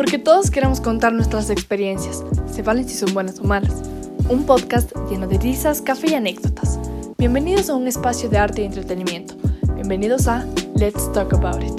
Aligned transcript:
Porque 0.00 0.18
todos 0.18 0.50
queremos 0.50 0.80
contar 0.80 1.12
nuestras 1.12 1.50
experiencias, 1.50 2.24
se 2.50 2.62
valen 2.62 2.88
si 2.88 2.96
son 2.96 3.12
buenas 3.12 3.38
o 3.38 3.44
malas. 3.44 3.82
Un 4.30 4.46
podcast 4.46 4.90
lleno 5.10 5.26
de 5.26 5.36
risas, 5.36 5.82
café 5.82 6.12
y 6.12 6.14
anécdotas. 6.14 6.78
Bienvenidos 7.18 7.68
a 7.68 7.74
un 7.74 7.86
espacio 7.86 8.30
de 8.30 8.38
arte 8.38 8.62
y 8.62 8.64
entretenimiento. 8.64 9.34
Bienvenidos 9.74 10.26
a 10.26 10.46
Let's 10.74 11.12
Talk 11.12 11.34
About 11.34 11.62
It. 11.62 11.78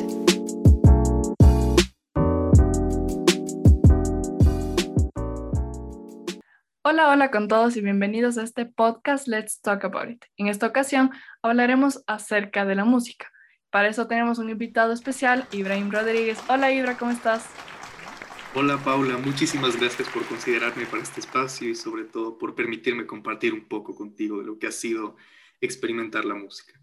Hola, 6.84 7.10
hola 7.10 7.32
con 7.32 7.48
todos 7.48 7.76
y 7.76 7.82
bienvenidos 7.82 8.38
a 8.38 8.44
este 8.44 8.68
podcast 8.68 9.28
Let's 9.28 9.62
Talk 9.62 9.84
About 9.84 10.12
It. 10.12 10.26
En 10.38 10.48
esta 10.48 10.68
ocasión 10.68 11.10
hablaremos 11.42 12.04
acerca 12.06 12.66
de 12.66 12.76
la 12.76 12.86
música. 12.86 13.32
Para 13.72 13.88
eso 13.88 14.06
tenemos 14.06 14.38
un 14.38 14.52
invitado 14.52 14.94
especial, 14.94 15.48
Ibrahim 15.52 15.90
Rodríguez. 15.90 16.38
Hola 16.50 16.72
Ibra, 16.72 17.00
¿cómo 17.00 17.10
estás? 17.10 17.50
Hola 18.54 18.78
Paula, 18.84 19.18
muchísimas 19.18 19.80
gracias 19.80 20.10
por 20.10 20.26
considerarme 20.26 20.86
para 20.86 21.02
este 21.02 21.22
espacio 21.22 21.70
y 21.70 21.76
sobre 21.76 22.04
todo 22.04 22.38
por 22.38 22.54
permitirme 22.54 23.06
compartir 23.06 23.54
un 23.54 23.64
poco 23.64 23.96
contigo 23.96 24.40
de 24.40 24.44
lo 24.44 24.60
que 24.60 24.68
ha 24.68 24.74
sido 24.74 25.16
experimentar 25.62 26.26
la 26.26 26.36
música. 26.36 26.78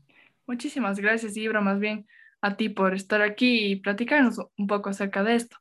Muchísimas 0.47 0.99
gracias 0.99 1.37
Ibra, 1.37 1.61
más 1.61 1.79
bien 1.79 2.07
a 2.41 2.57
ti 2.57 2.71
por 2.71 2.95
estar 2.95 3.21
aquí 3.21 3.67
y 3.67 3.77
platicarnos 3.77 4.41
un 4.57 4.67
poco 4.67 4.89
acerca 4.89 5.23
de 5.23 5.35
esto. 5.35 5.59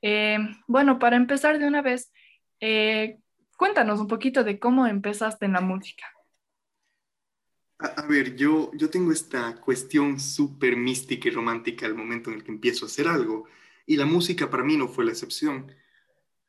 Eh, 0.00 0.38
bueno, 0.66 0.98
para 0.98 1.16
empezar 1.16 1.58
de 1.58 1.66
una 1.66 1.82
vez, 1.82 2.10
eh, 2.60 3.18
cuéntanos 3.58 4.00
un 4.00 4.08
poquito 4.08 4.44
de 4.44 4.58
cómo 4.58 4.86
empezaste 4.86 5.44
en 5.44 5.52
la 5.52 5.60
música. 5.60 6.06
A, 7.80 8.06
ver, 8.06 8.34
yo, 8.34 8.70
yo 8.72 8.88
tengo 8.88 9.12
esta 9.12 9.60
cuestión 9.60 10.18
súper 10.18 10.74
mística 10.74 11.28
y 11.28 11.32
romántica 11.32 11.84
al 11.84 11.94
momento 11.94 12.30
en 12.30 12.36
el 12.36 12.44
que 12.44 12.52
empiezo 12.52 12.86
a 12.86 12.88
hacer 12.88 13.08
algo, 13.08 13.46
y 13.86 13.96
la 13.96 14.06
música 14.06 14.50
para 14.50 14.64
mí 14.64 14.76
no 14.76 14.88
fue 14.88 15.04
la 15.04 15.12
excepción. 15.12 15.72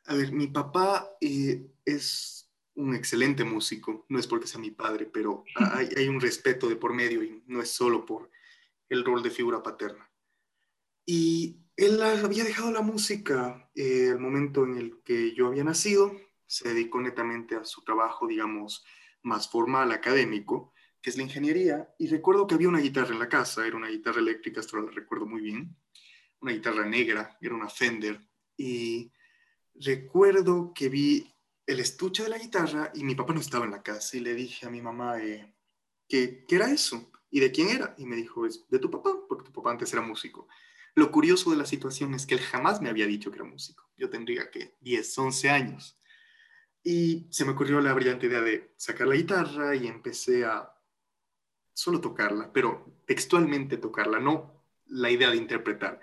A 0.05 0.15
ver, 0.15 0.31
mi 0.31 0.47
papá 0.47 1.09
eh, 1.21 1.67
es 1.83 2.51
un 2.75 2.93
excelente 2.93 3.43
músico, 3.43 4.05
no 4.09 4.19
es 4.19 4.27
porque 4.27 4.47
sea 4.47 4.59
mi 4.59 4.71
padre, 4.71 5.05
pero 5.05 5.43
hay, 5.55 5.89
hay, 5.95 6.07
un 6.07 6.21
respeto 6.21 6.67
de 6.67 6.75
por 6.75 6.93
medio 6.93 7.23
y 7.23 7.43
no 7.47 7.61
es 7.61 7.71
solo 7.71 8.05
por 8.05 8.29
el 8.89 9.03
rol 9.03 9.23
de 9.23 9.31
figura 9.31 9.63
paterna. 9.63 10.09
Y 11.05 11.59
él 11.75 12.01
había 12.01 12.43
dejado 12.43 12.71
la 12.71 12.81
música 12.81 13.69
eh, 13.75 14.09
al 14.11 14.19
momento 14.19 14.63
en 14.63 14.77
el 14.77 15.01
que 15.03 15.33
yo 15.33 15.47
había 15.47 15.63
nacido, 15.63 16.15
se 16.47 16.69
dedicó 16.69 17.01
netamente 17.01 17.55
a 17.55 17.65
su 17.65 17.83
trabajo, 17.83 18.27
digamos, 18.27 18.85
más 19.23 19.49
formal, 19.49 19.91
académico, 19.91 20.73
que 21.01 21.09
es 21.09 21.17
la 21.17 21.23
ingeniería, 21.23 21.93
y 21.99 22.07
recuerdo 22.07 22.47
que 22.47 22.55
había 22.55 22.69
una 22.69 22.79
guitarra 22.79 23.13
en 23.13 23.19
la 23.19 23.29
casa, 23.29 23.65
era 23.65 23.75
una 23.75 23.89
guitarra 23.89 24.19
eléctrica, 24.19 24.59
esto 24.59 24.77
lo 24.77 24.89
recuerdo 24.89 25.25
muy 25.25 25.41
bien, 25.41 25.75
una 26.45 26.53
guitarra 26.53 26.85
negra, 26.85 27.37
era 27.41 27.55
una 27.55 27.69
Fender, 27.69 28.19
y 28.55 29.11
recuerdo 29.73 30.73
que 30.73 30.89
vi 30.89 31.33
el 31.65 31.79
estuche 31.79 32.23
de 32.23 32.29
la 32.29 32.37
guitarra 32.37 32.91
y 32.93 33.03
mi 33.03 33.15
papá 33.15 33.33
no 33.33 33.41
estaba 33.41 33.65
en 33.65 33.71
la 33.71 33.81
casa, 33.81 34.15
y 34.15 34.19
le 34.19 34.35
dije 34.35 34.67
a 34.67 34.69
mi 34.69 34.81
mamá, 34.81 35.19
eh, 35.21 35.53
¿qué, 36.07 36.45
¿qué 36.47 36.55
era 36.55 36.71
eso? 36.71 37.11
¿Y 37.31 37.39
de 37.39 37.51
quién 37.51 37.69
era? 37.69 37.95
Y 37.97 38.05
me 38.05 38.15
dijo, 38.15 38.45
es 38.45 38.63
de 38.69 38.79
tu 38.79 38.91
papá, 38.91 39.11
porque 39.27 39.45
tu 39.45 39.51
papá 39.51 39.71
antes 39.71 39.91
era 39.91 40.03
músico. 40.03 40.47
Lo 40.93 41.11
curioso 41.11 41.49
de 41.49 41.57
la 41.57 41.65
situación 41.65 42.13
es 42.13 42.25
que 42.25 42.35
él 42.35 42.41
jamás 42.41 42.79
me 42.79 42.89
había 42.89 43.07
dicho 43.07 43.31
que 43.31 43.37
era 43.37 43.45
músico. 43.45 43.89
Yo 43.97 44.09
tendría 44.09 44.49
que 44.49 44.75
10, 44.79 45.17
11 45.17 45.49
años. 45.49 45.99
Y 46.83 47.27
se 47.31 47.43
me 47.43 47.51
ocurrió 47.51 47.81
la 47.81 47.93
brillante 47.93 48.27
idea 48.27 48.41
de 48.41 48.71
sacar 48.77 49.07
la 49.07 49.15
guitarra 49.15 49.75
y 49.75 49.87
empecé 49.87 50.45
a 50.45 50.71
solo 51.73 51.99
tocarla, 51.99 52.53
pero 52.53 53.01
textualmente 53.05 53.77
tocarla, 53.77 54.19
no 54.19 54.63
la 54.87 55.11
idea 55.11 55.29
de 55.29 55.37
interpretar. 55.37 55.99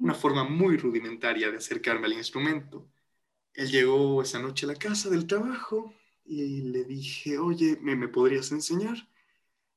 Una 0.00 0.14
forma 0.14 0.44
muy 0.44 0.76
rudimentaria 0.76 1.50
de 1.50 1.58
acercarme 1.58 2.06
al 2.06 2.12
instrumento. 2.14 2.88
Él 3.54 3.70
llegó 3.70 4.22
esa 4.22 4.38
noche 4.38 4.66
a 4.66 4.68
la 4.70 4.74
casa 4.74 5.08
del 5.08 5.26
trabajo 5.26 5.94
y 6.24 6.62
le 6.62 6.84
dije, 6.84 7.38
oye, 7.38 7.78
¿me, 7.80 8.08
podrías 8.08 8.50
enseñar? 8.52 9.08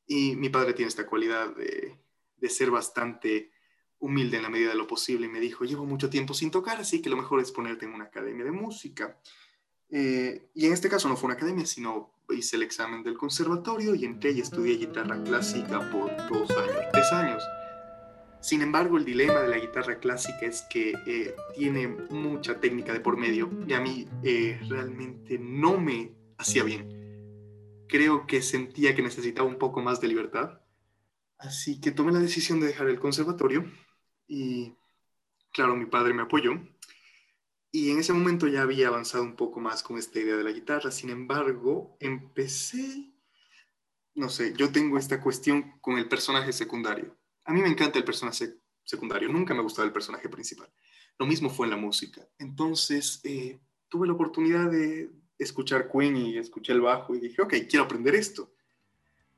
Y 0.08 0.36
mi 0.36 0.50
padre 0.50 0.74
tiene 0.74 0.90
esta 0.90 1.06
cualidad 1.06 1.56
de, 1.56 1.98
de 2.38 2.50
ser 2.50 2.72
bastante 2.72 3.52
humilde 4.00 4.38
en 4.38 4.44
la 4.44 4.50
medida 4.50 4.69
de 4.69 4.75
lo 4.75 4.88
posible 4.88 5.28
y 5.28 5.30
me 5.30 5.40
dijo, 5.40 5.66
llevo 5.66 5.86
mucho 5.86 6.09
tiempo 6.09 6.34
sin 6.34 6.52
tocar, 6.52 6.80
así 6.80 7.02
que 7.02 7.09
lo 7.09 7.18
mejor 7.18 7.42
es 7.42 7.52
ponerte 7.52 7.86
en 7.86 7.94
una 7.94 8.06
academia 8.06 8.46
de 8.46 8.52
música. 8.52 9.19
Eh, 9.90 10.50
y 10.53 10.66
en 10.66 10.74
este 10.74 10.90
caso 10.90 11.09
no 11.09 11.18
fue 11.18 11.28
una 11.28 11.36
academia, 11.36 11.66
sino 11.66 12.14
hice 12.30 12.56
el 12.56 12.64
examen 12.64 13.03
del 13.03 13.18
conservatorio 13.18 13.96
y 13.96 14.06
entré 14.06 14.31
y 14.31 14.42
estudié 14.42 14.78
guitarra 14.78 15.22
clásica 15.24 15.90
por 15.92 16.16
dos 16.30 16.50
años, 16.52 16.86
tres 16.92 17.12
años. 17.12 17.44
Sin 18.42 18.62
embargo, 18.62 18.98
el 18.98 19.06
dilema 19.06 19.42
de 19.42 19.50
la 19.50 19.58
guitarra 19.58 20.00
clásica 20.00 20.46
es 20.46 20.62
que 20.70 20.94
eh, 21.06 21.36
tiene 21.56 21.88
mucha 21.88 22.60
técnica 22.60 22.94
de 22.94 23.02
por 23.02 23.18
medio 23.18 23.50
y 23.68 23.74
a 23.74 23.82
mí 23.82 24.08
eh, 24.24 24.60
realmente 24.70 25.38
no 25.38 25.78
me 25.78 26.14
hacía 26.38 26.64
bien. 26.64 27.86
Creo 27.88 28.26
que 28.28 28.42
sentía 28.42 28.96
que 28.96 29.02
necesitaba 29.02 29.48
un 29.48 29.58
poco 29.58 29.82
más 29.82 30.00
de 30.00 30.08
libertad. 30.08 30.62
Así 31.38 31.80
que 31.82 31.92
tomé 31.92 32.12
la 32.12 32.20
decisión 32.20 32.60
de 32.60 32.68
dejar 32.68 32.88
el 32.88 33.00
conservatorio 33.00 33.66
y, 34.28 34.74
claro, 35.52 35.76
mi 35.76 35.86
padre 35.86 36.14
me 36.14 36.22
apoyó 36.22 36.54
y 37.72 37.92
en 37.92 38.00
ese 38.00 38.14
momento 38.14 38.48
ya 38.48 38.64
había 38.64 38.88
avanzado 38.88 39.24
un 39.24 39.36
poco 39.36 39.60
más 39.60 39.84
con 39.84 39.98
esta 39.98 40.20
idea 40.20 40.36
de 40.36 40.44
la 40.44 40.52
guitarra. 40.52 40.92
Sin 40.92 41.10
embargo, 41.10 41.98
empecé, 42.00 43.14
no 44.16 44.30
sé, 44.30 44.54
yo 44.58 44.72
tengo 44.72 44.98
esta 44.98 45.22
cuestión 45.22 45.80
con 45.82 45.98
el 45.98 46.08
personaje 46.08 46.52
secundario. 46.52 47.16
A 47.50 47.52
mí 47.52 47.64
me 47.64 47.68
encanta 47.68 47.98
el 47.98 48.06
personaje 48.06 48.54
secundario, 48.84 49.28
nunca 49.28 49.56
me 49.56 49.62
ha 49.62 49.64
gustado 49.64 49.88
el 49.88 49.92
personaje 49.92 50.30
principal. 50.30 50.70
Lo 51.18 51.26
mismo 51.26 51.50
fue 51.50 51.66
en 51.66 51.72
la 51.72 51.78
música. 51.78 52.22
Entonces, 52.38 53.22
eh, 53.24 53.60
tuve 53.88 54.06
la 54.06 54.14
oportunidad 54.14 54.70
de 54.70 55.10
escuchar 55.40 55.90
Queen 55.92 56.16
y 56.16 56.38
escuché 56.38 56.74
el 56.74 56.82
bajo 56.82 57.16
y 57.16 57.20
dije, 57.20 57.42
ok, 57.42 57.56
quiero 57.68 57.86
aprender 57.86 58.14
esto. 58.14 58.54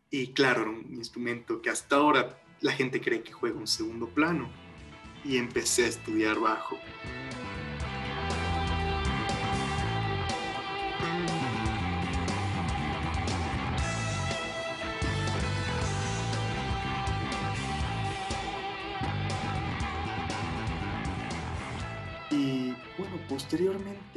Y 0.10 0.34
claro, 0.34 0.64
era 0.64 0.72
un 0.72 0.94
instrumento 0.94 1.62
que 1.62 1.70
hasta 1.70 1.96
ahora 1.96 2.38
la 2.60 2.74
gente 2.74 3.00
cree 3.00 3.24
que 3.24 3.32
juega 3.32 3.58
un 3.58 3.68
segundo 3.68 4.10
plano. 4.10 4.52
Y 5.24 5.38
empecé 5.38 5.86
a 5.86 5.88
estudiar 5.88 6.38
bajo. 6.38 6.78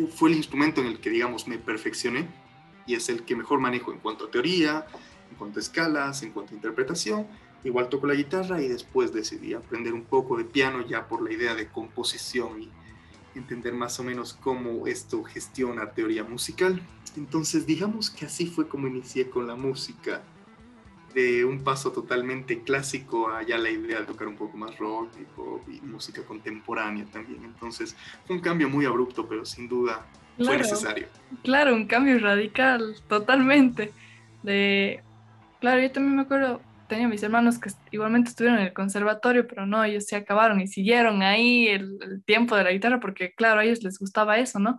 Fue 0.09 0.31
el 0.31 0.37
instrumento 0.37 0.81
en 0.81 0.89
el 0.89 1.01
que, 1.01 1.11
digamos, 1.11 1.47
me 1.47 1.59
perfeccioné 1.59 2.29
y 2.87 2.95
es 2.95 3.09
el 3.09 3.25
que 3.25 3.37
mejor 3.37 3.61
manejo 3.61 3.93
en 3.93 3.99
cuanto 3.99 4.27
a 4.27 4.31
teoría, 4.31 4.87
en 5.31 5.37
cuanto 5.37 5.59
a 5.59 5.63
escalas, 5.63 6.23
en 6.23 6.33
cuanto 6.33 6.53
a 6.53 6.57
interpretación. 6.57 7.27
Igual 7.65 7.89
toco 7.89 8.07
la 8.07 8.15
guitarra 8.15 8.61
y 8.61 8.69
después 8.69 9.13
decidí 9.13 9.55
aprender 9.55 9.95
un 9.95 10.05
poco 10.05 10.37
de 10.37 10.45
piano 10.45 10.87
ya 10.87 11.09
por 11.09 11.23
la 11.23 11.33
idea 11.33 11.55
de 11.55 11.69
composición 11.69 12.63
y 12.63 12.71
entender 13.35 13.73
más 13.73 13.99
o 13.99 14.05
menos 14.05 14.35
cómo 14.35 14.87
esto 14.87 15.25
gestiona 15.25 15.91
teoría 15.93 16.25
musical. 16.25 16.81
Entonces, 17.17 17.67
digamos 17.67 18.11
que 18.11 18.27
así 18.27 18.47
fue 18.47 18.69
como 18.69 18.87
inicié 18.87 19.31
con 19.31 19.47
la 19.47 19.57
música 19.57 20.23
de 21.15 21.45
un 21.45 21.63
paso 21.63 21.93
totalmente 21.93 22.63
clásico 22.63 23.31
a 23.31 23.43
ya 23.43 23.57
la 23.57 23.71
idea 23.71 24.01
de 24.01 24.07
tocar 24.07 24.27
un 24.27 24.37
poco 24.37 24.57
más 24.57 24.77
rock 24.79 25.11
y 25.21 25.25
pop 25.25 25.63
y 25.69 25.81
música 25.81 26.23
contemporánea 26.23 27.05
también. 27.07 27.45
Entonces 27.45 27.97
fue 28.27 28.37
un 28.37 28.43
cambio 28.43 28.69
muy 28.69 28.85
abrupto, 28.85 29.27
pero 29.29 29.45
sin 29.45 29.69
duda 29.69 30.05
fue 30.37 30.59
necesario. 30.59 31.07
Claro, 31.45 31.75
un 31.75 31.87
cambio 31.87 32.19
radical, 32.19 32.97
totalmente. 33.09 33.93
De, 34.43 35.03
claro, 35.61 35.81
yo 35.81 35.91
también 35.93 36.17
me 36.17 36.23
acuerdo, 36.23 36.61
tenía 36.89 37.07
mis 37.07 37.23
hermanos 37.23 37.59
que 37.59 37.71
igualmente 37.93 38.31
estuvieron 38.31 38.59
en 38.59 38.67
el 38.67 38.73
conservatorio, 38.73 39.47
pero 39.47 39.67
no, 39.67 39.85
ellos 39.85 40.07
se 40.07 40.17
acabaron 40.17 40.61
y 40.61 40.67
siguieron 40.67 41.23
ahí 41.23 41.69
el, 41.69 41.97
el 42.03 42.25
tiempo 42.25 42.57
de 42.57 42.65
la 42.65 42.73
guitarra 42.73 42.99
porque, 42.99 43.33
claro, 43.35 43.61
a 43.61 43.65
ellos 43.65 43.85
les 43.85 44.01
gustaba 44.01 44.39
eso, 44.39 44.59
¿no? 44.59 44.79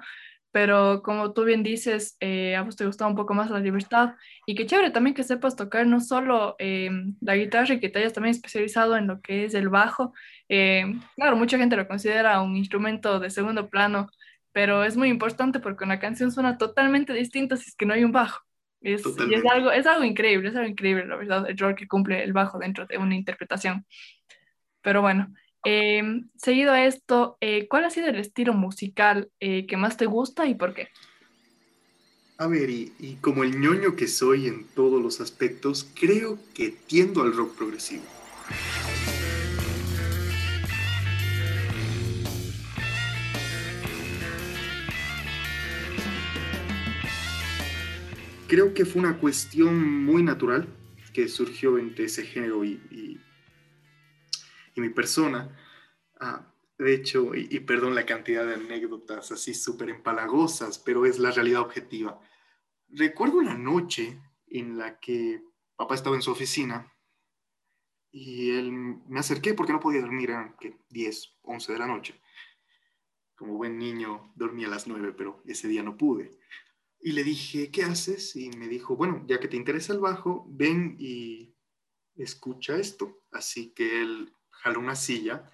Pero 0.55 1.01
como 1.03 1.33
tú 1.33 1.43
bien 1.43 1.63
dices, 1.63 2.15
eh, 2.21 2.55
a 2.55 2.61
vos 2.61 2.77
te 2.77 2.85
gustaba 2.85 3.11
un 3.11 3.17
poco 3.17 3.33
más 3.33 3.49
la 3.49 3.59
libertad 3.59 4.13
y 4.45 4.55
qué 4.55 4.65
chévere 4.65 4.89
también 4.89 5.13
que 5.13 5.25
sepas 5.25 5.57
tocar 5.57 5.85
no 5.85 5.99
solo 5.99 6.55
eh, 6.59 6.89
la 7.19 7.35
guitarra 7.35 7.73
y 7.73 7.81
que 7.81 7.89
te 7.89 7.99
hayas 7.99 8.13
también 8.13 8.33
especializado 8.33 8.95
en 8.95 9.05
lo 9.05 9.19
que 9.19 9.43
es 9.43 9.53
el 9.53 9.67
bajo. 9.67 10.13
Eh, 10.47 10.85
claro, 11.17 11.35
mucha 11.35 11.57
gente 11.57 11.75
lo 11.75 11.89
considera 11.89 12.41
un 12.41 12.55
instrumento 12.55 13.19
de 13.19 13.31
segundo 13.31 13.69
plano, 13.69 14.07
pero 14.53 14.85
es 14.85 14.95
muy 14.95 15.09
importante 15.09 15.59
porque 15.59 15.83
una 15.83 15.99
canción 15.99 16.31
suena 16.31 16.57
totalmente 16.57 17.11
distinta 17.11 17.57
si 17.57 17.71
es 17.71 17.75
que 17.75 17.85
no 17.85 17.93
hay 17.93 18.05
un 18.05 18.13
bajo. 18.13 18.41
Es, 18.79 19.03
y 19.29 19.33
es 19.33 19.43
algo, 19.51 19.71
es 19.71 19.85
algo 19.85 20.05
increíble, 20.05 20.47
es 20.47 20.55
algo 20.55 20.69
increíble, 20.69 21.05
la 21.05 21.17
verdad, 21.17 21.49
el 21.49 21.57
rol 21.57 21.75
que 21.75 21.85
cumple 21.85 22.23
el 22.23 22.31
bajo 22.31 22.59
dentro 22.59 22.85
de 22.85 22.97
una 22.97 23.15
interpretación. 23.15 23.85
Pero 24.81 25.01
bueno, 25.01 25.33
eh, 25.67 26.21
seguido 26.37 26.71
a 26.71 26.85
esto, 26.85 27.37
eh, 27.41 27.67
¿cuál 27.67 27.85
ha 27.85 27.89
sido 27.89 28.07
el 28.07 28.17
estilo 28.17 28.53
musical 28.53 29.31
eh, 29.39 29.65
que 29.65 29.77
más 29.77 29.97
te 29.97 30.05
gusta 30.05 30.45
y 30.45 30.53
por 30.53 30.75
qué? 30.75 30.89
A 32.37 32.45
ver, 32.45 32.69
y, 32.69 33.17
como 33.19 33.43
el 33.43 33.59
ñoño 33.59 33.95
que 33.95 34.07
soy 34.07 34.47
en 34.47 34.65
todos 34.75 35.01
los 35.01 35.21
aspectos, 35.21 35.89
creo 35.99 36.37
que 36.53 36.69
tiendo 36.69 37.23
al 37.23 37.35
rock 37.35 37.55
progresivo. 37.55 38.03
Creo 48.47 48.75
que 48.75 48.85
fue 48.85 49.01
una 49.01 49.17
cuestión 49.17 50.03
muy 50.05 50.21
natural 50.21 50.67
que 51.11 51.27
surgió 51.27 51.79
entre 51.79 52.05
ese 52.05 52.23
género 52.23 52.63
y 52.63 53.19
mi 54.81 54.89
persona. 54.89 55.57
Ah, 56.19 56.51
de 56.77 56.93
hecho, 56.93 57.33
y, 57.33 57.59
perdón 57.61 57.95
la 57.95 58.05
cantidad 58.05 58.45
de 58.45 58.55
anécdotas 58.55 59.31
así 59.31 59.53
súper 59.53 59.89
empalagosas, 59.89 60.77
pero 60.79 61.05
es 61.05 61.19
la 61.19 61.31
realidad 61.31 61.61
objetiva. 61.61 62.19
Recuerdo 62.89 63.37
una 63.37 63.57
noche 63.57 64.19
en 64.47 64.77
la 64.77 64.99
que 64.99 65.41
papá 65.75 65.95
estaba 65.95 66.15
en 66.15 66.21
su 66.21 66.31
oficina 66.31 66.91
y 68.11 68.51
él 68.51 68.71
me 68.71 69.19
acerqué 69.19 69.53
porque 69.53 69.73
no 69.73 69.79
podía 69.79 70.01
dormir, 70.01 70.29
eran 70.31 70.55
10, 70.89 71.37
11 71.43 71.73
de 71.73 71.79
la 71.79 71.87
noche. 71.87 72.21
Como 73.35 73.57
buen 73.57 73.77
niño 73.77 74.33
dormía 74.35 74.67
a 74.67 74.71
las 74.71 74.87
9, 74.87 75.13
pero 75.17 75.41
ese 75.45 75.67
día 75.67 75.83
no 75.83 75.97
pude. 75.97 76.31
Y 77.01 77.11
le 77.11 77.23
dije, 77.23 77.71
¿qué 77.71 77.83
haces? 77.83 78.35
Y 78.35 78.49
me 78.51 78.67
dijo, 78.67 78.95
bueno, 78.95 79.23
ya 79.27 79.39
que 79.39 79.47
te 79.47 79.57
interesa 79.57 79.93
el 79.93 79.99
bajo, 79.99 80.45
ven 80.49 80.95
y 80.99 81.53
escucha 82.15 82.77
esto. 82.77 83.21
Así 83.31 83.73
que 83.73 84.01
él 84.01 84.33
jaló 84.61 84.79
una 84.79 84.95
silla 84.95 85.51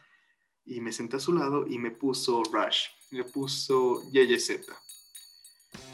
y 0.66 0.80
me 0.82 0.92
senté 0.92 1.18
a 1.18 1.20
su 1.20 1.34
lado 1.34 1.66
y 1.68 1.80
me 1.80 1.92
puso 1.92 2.44
Rush, 2.44 2.88
me 3.12 3.24
puso 3.24 4.04
YYZ. 4.12 4.62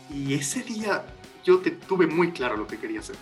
Y 0.10 0.34
ese 0.34 0.64
día 0.64 1.06
yo 1.44 1.60
te, 1.60 1.72
tuve 1.72 2.08
muy 2.08 2.32
claro 2.32 2.58
lo 2.58 2.68
que 2.68 2.78
quería 2.78 3.00
hacer. 3.00 3.16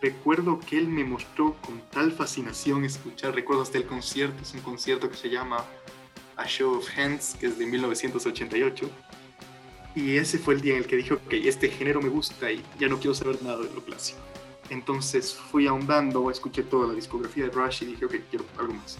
Recuerdo 0.00 0.60
que 0.60 0.78
él 0.78 0.88
me 0.88 1.04
mostró 1.04 1.56
con 1.60 1.80
tal 1.90 2.12
fascinación 2.12 2.84
escuchar, 2.84 3.34
recuerdo 3.34 3.62
hasta 3.62 3.78
el 3.78 3.86
concierto, 3.86 4.42
es 4.42 4.54
un 4.54 4.60
concierto 4.60 5.10
que 5.10 5.16
se 5.16 5.28
llama 5.28 5.64
A 6.36 6.46
Show 6.46 6.76
of 6.76 6.88
Hands, 6.96 7.36
que 7.40 7.46
es 7.46 7.58
de 7.58 7.66
1988. 7.66 8.88
Y 9.96 10.16
ese 10.16 10.38
fue 10.38 10.54
el 10.54 10.60
día 10.60 10.74
en 10.74 10.82
el 10.82 10.86
que 10.86 10.96
dijo 10.96 11.18
que 11.28 11.48
este 11.48 11.68
género 11.68 12.00
me 12.00 12.08
gusta 12.08 12.52
y 12.52 12.62
ya 12.78 12.88
no 12.88 12.98
quiero 13.00 13.14
saber 13.14 13.42
nada 13.42 13.58
de 13.58 13.74
lo 13.74 13.84
clásico. 13.84 14.20
Entonces 14.70 15.34
fui 15.34 15.66
ahondando, 15.66 16.30
escuché 16.30 16.62
toda 16.62 16.88
la 16.88 16.94
discografía 16.94 17.44
de 17.44 17.50
Rush 17.50 17.82
y 17.82 17.86
dije, 17.86 18.04
ok, 18.04 18.14
quiero 18.30 18.44
algo 18.58 18.74
más. 18.74 18.98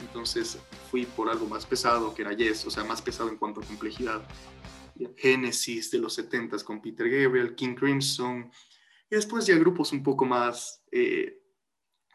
Entonces 0.00 0.58
fui 0.90 1.04
por 1.04 1.28
algo 1.28 1.46
más 1.46 1.66
pesado, 1.66 2.14
que 2.14 2.22
era 2.22 2.32
Yes, 2.32 2.66
o 2.66 2.70
sea, 2.70 2.84
más 2.84 3.02
pesado 3.02 3.28
en 3.28 3.36
cuanto 3.36 3.60
a 3.60 3.64
complejidad. 3.64 4.26
Genesis 5.16 5.90
de 5.90 5.98
los 5.98 6.14
70 6.14 6.58
con 6.64 6.80
Peter 6.80 7.08
Gabriel, 7.08 7.54
King 7.54 7.74
Crimson, 7.74 8.50
y 9.10 9.14
después 9.14 9.46
ya 9.46 9.56
grupos 9.56 9.92
un 9.92 10.02
poco 10.02 10.24
más, 10.24 10.82
eh, 10.90 11.42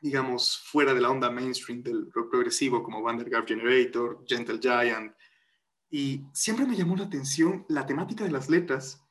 digamos, 0.01 0.57
fuera 0.65 0.93
de 0.93 1.01
la 1.01 1.09
onda 1.09 1.29
mainstream 1.29 1.83
del 1.83 2.11
rock 2.11 2.31
progresivo, 2.31 2.83
como 2.83 3.01
Vandergaard 3.01 3.47
Generator, 3.47 4.23
Gentle 4.27 4.59
Giant. 4.59 5.13
Y 5.89 6.23
siempre 6.33 6.65
me 6.65 6.75
llamó 6.75 6.95
la 6.95 7.05
atención 7.05 7.65
la 7.69 7.85
temática 7.85 8.23
de 8.23 8.31
las 8.31 8.49
letras, 8.49 9.03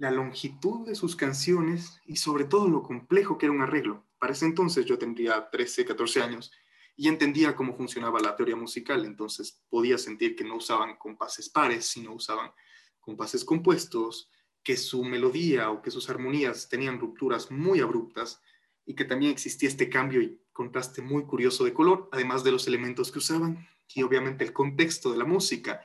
la 0.00 0.10
longitud 0.10 0.86
de 0.86 0.94
sus 0.94 1.14
canciones 1.14 2.00
y 2.06 2.16
sobre 2.16 2.44
todo 2.44 2.68
lo 2.68 2.82
complejo 2.82 3.36
que 3.36 3.44
era 3.44 3.54
un 3.54 3.60
arreglo. 3.60 4.06
Para 4.18 4.32
ese 4.32 4.46
entonces 4.46 4.86
yo 4.86 4.98
tendría 4.98 5.50
13, 5.50 5.84
14 5.84 6.22
años 6.22 6.50
y 6.96 7.08
entendía 7.08 7.54
cómo 7.54 7.76
funcionaba 7.76 8.18
la 8.18 8.34
teoría 8.34 8.56
musical, 8.56 9.04
entonces 9.04 9.60
podía 9.68 9.98
sentir 9.98 10.34
que 10.34 10.42
no 10.42 10.56
usaban 10.56 10.96
compases 10.96 11.50
pares, 11.50 11.84
sino 11.84 12.14
usaban 12.14 12.50
compases 12.98 13.44
compuestos, 13.44 14.30
que 14.62 14.78
su 14.78 15.04
melodía 15.04 15.68
o 15.70 15.82
que 15.82 15.90
sus 15.90 16.08
armonías 16.08 16.70
tenían 16.70 16.98
rupturas 16.98 17.50
muy 17.50 17.80
abruptas 17.80 18.40
y 18.86 18.94
que 18.94 19.04
también 19.04 19.32
existía 19.32 19.68
este 19.68 19.90
cambio 19.90 20.22
y 20.22 20.40
contraste 20.50 21.02
muy 21.02 21.24
curioso 21.24 21.62
de 21.64 21.74
color, 21.74 22.08
además 22.10 22.42
de 22.42 22.52
los 22.52 22.66
elementos 22.66 23.12
que 23.12 23.18
usaban 23.18 23.68
y 23.94 24.02
obviamente 24.02 24.44
el 24.44 24.54
contexto 24.54 25.12
de 25.12 25.18
la 25.18 25.26
música. 25.26 25.82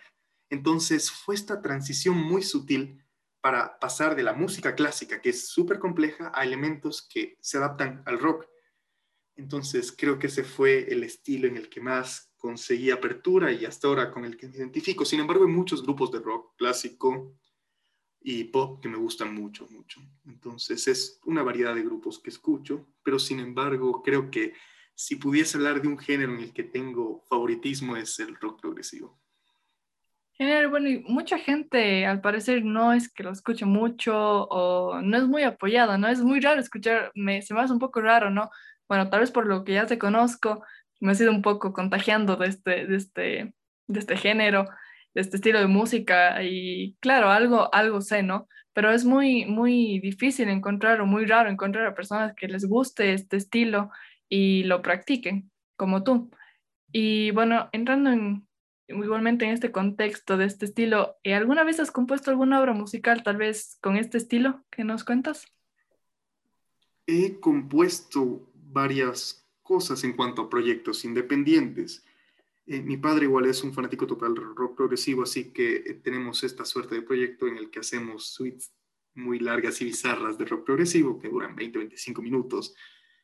Entonces 0.49 1.11
fue 1.11 1.35
esta 1.35 1.61
transición 1.61 2.15
muy 2.15 2.43
sutil 2.43 3.04
para 3.45 3.77
pasar 3.77 4.15
de 4.15 4.23
la 4.23 4.33
música 4.33 4.73
clásica, 4.73 5.21
que 5.21 5.29
es 5.29 5.49
súper 5.49 5.77
compleja, 5.77 6.31
a 6.33 6.43
elementos 6.43 7.07
que 7.07 7.37
se 7.39 7.57
adaptan 7.57 8.01
al 8.07 8.17
rock 8.17 8.47
entonces 9.35 9.93
creo 9.95 10.17
que 10.17 10.27
ese 10.27 10.43
fue 10.43 10.91
el 10.91 11.03
estilo 11.03 11.47
en 11.47 11.57
el 11.57 11.69
que 11.69 11.81
más 11.81 12.31
conseguí 12.37 12.91
apertura 12.91 13.51
y 13.51 13.65
hasta 13.65 13.87
ahora 13.87 14.11
con 14.11 14.23
el 14.23 14.37
que 14.37 14.47
me 14.47 14.55
identifico. 14.55 15.03
Sin 15.03 15.19
embargo, 15.19 15.45
hay 15.45 15.51
muchos 15.51 15.83
grupos 15.83 16.11
de 16.11 16.19
rock 16.19 16.55
clásico 16.57 17.35
y 18.21 18.45
pop 18.45 18.81
que 18.81 18.89
me 18.89 18.97
gustan 18.97 19.33
mucho, 19.35 19.67
mucho. 19.69 20.01
Entonces 20.25 20.87
es 20.87 21.19
una 21.25 21.43
variedad 21.43 21.75
de 21.75 21.83
grupos 21.83 22.19
que 22.19 22.29
escucho, 22.29 22.87
pero 23.03 23.19
sin 23.19 23.39
embargo 23.39 24.01
creo 24.01 24.31
que 24.31 24.53
si 24.95 25.17
pudiese 25.17 25.57
hablar 25.57 25.81
de 25.81 25.89
un 25.89 25.97
género 25.97 26.33
en 26.33 26.39
el 26.39 26.53
que 26.53 26.63
tengo 26.63 27.25
favoritismo 27.27 27.97
es 27.97 28.17
el 28.19 28.35
rock 28.35 28.61
progresivo. 28.61 29.19
Genial, 30.37 30.67
bueno, 30.69 30.89
y 30.89 30.99
mucha 31.07 31.39
gente 31.39 32.05
al 32.05 32.19
parecer 32.21 32.65
no 32.65 32.91
es 32.91 33.11
que 33.11 33.23
lo 33.23 33.31
escuche 33.31 33.65
mucho 33.65 34.13
o 34.49 35.01
no 35.01 35.17
es 35.17 35.23
muy 35.23 35.43
apoyado, 35.43 35.97
¿no? 35.97 36.09
Es 36.09 36.21
muy 36.21 36.41
raro 36.41 36.59
escuchar, 36.59 37.11
me, 37.15 37.41
se 37.41 37.53
me 37.53 37.61
hace 37.61 37.71
un 37.71 37.79
poco 37.79 38.01
raro, 38.01 38.29
¿no? 38.29 38.49
bueno, 38.87 39.09
tal 39.09 39.21
vez 39.21 39.31
por 39.31 39.47
lo 39.47 39.63
que 39.63 39.73
ya 39.73 39.85
te 39.85 39.97
conozco, 39.97 40.63
me 40.99 41.13
he 41.13 41.15
sido 41.15 41.31
un 41.31 41.41
poco 41.41 41.73
contagiando 41.73 42.35
de 42.35 42.47
este, 42.47 42.87
de 42.87 42.95
este, 42.95 43.53
de 43.87 43.99
este 43.99 44.17
género, 44.17 44.65
de 45.13 45.21
este 45.21 45.37
estilo 45.37 45.59
de 45.59 45.67
música 45.67 46.43
y 46.43 46.95
claro, 46.99 47.29
algo, 47.31 47.73
algo 47.73 48.01
sé, 48.01 48.23
¿no? 48.23 48.47
Pero 48.73 48.91
es 48.91 49.05
muy, 49.05 49.45
muy 49.45 49.99
difícil 49.99 50.49
encontrar 50.49 51.01
o 51.01 51.05
muy 51.05 51.25
raro 51.25 51.49
encontrar 51.49 51.85
a 51.87 51.95
personas 51.95 52.33
que 52.35 52.47
les 52.47 52.65
guste 52.65 53.13
este 53.13 53.37
estilo 53.37 53.89
y 54.29 54.63
lo 54.63 54.81
practiquen, 54.81 55.51
como 55.77 56.03
tú. 56.03 56.29
Y 56.91 57.31
bueno, 57.31 57.69
entrando 57.71 58.11
en, 58.11 58.47
igualmente 58.87 59.45
en 59.45 59.51
este 59.51 59.71
contexto 59.71 60.37
de 60.37 60.45
este 60.45 60.65
estilo, 60.65 61.15
¿alguna 61.23 61.63
vez 61.63 61.79
has 61.79 61.91
compuesto 61.91 62.31
alguna 62.31 62.59
obra 62.59 62.73
musical 62.73 63.23
tal 63.23 63.37
vez 63.37 63.77
con 63.81 63.97
este 63.97 64.17
estilo 64.17 64.63
que 64.69 64.83
nos 64.83 65.03
cuentas? 65.03 65.47
He 67.07 67.39
compuesto 67.39 68.51
varias 68.53 69.47
cosas 69.61 70.03
en 70.03 70.13
cuanto 70.13 70.43
a 70.43 70.49
proyectos 70.49 71.05
independientes. 71.05 72.05
Eh, 72.67 72.81
mi 72.81 72.97
padre 72.97 73.25
igual 73.25 73.45
es 73.45 73.63
un 73.63 73.73
fanático 73.73 74.07
total 74.07 74.35
rock 74.35 74.75
progresivo, 74.75 75.23
así 75.23 75.51
que 75.51 75.77
eh, 75.77 75.93
tenemos 76.03 76.43
esta 76.43 76.65
suerte 76.65 76.95
de 76.95 77.01
proyecto 77.01 77.47
en 77.47 77.57
el 77.57 77.69
que 77.69 77.79
hacemos 77.79 78.27
suites 78.27 78.73
muy 79.13 79.39
largas 79.39 79.81
y 79.81 79.85
bizarras 79.85 80.37
de 80.37 80.45
rock 80.45 80.65
progresivo 80.65 81.19
que 81.19 81.29
duran 81.29 81.55
20-25 81.55 82.21
minutos, 82.21 82.75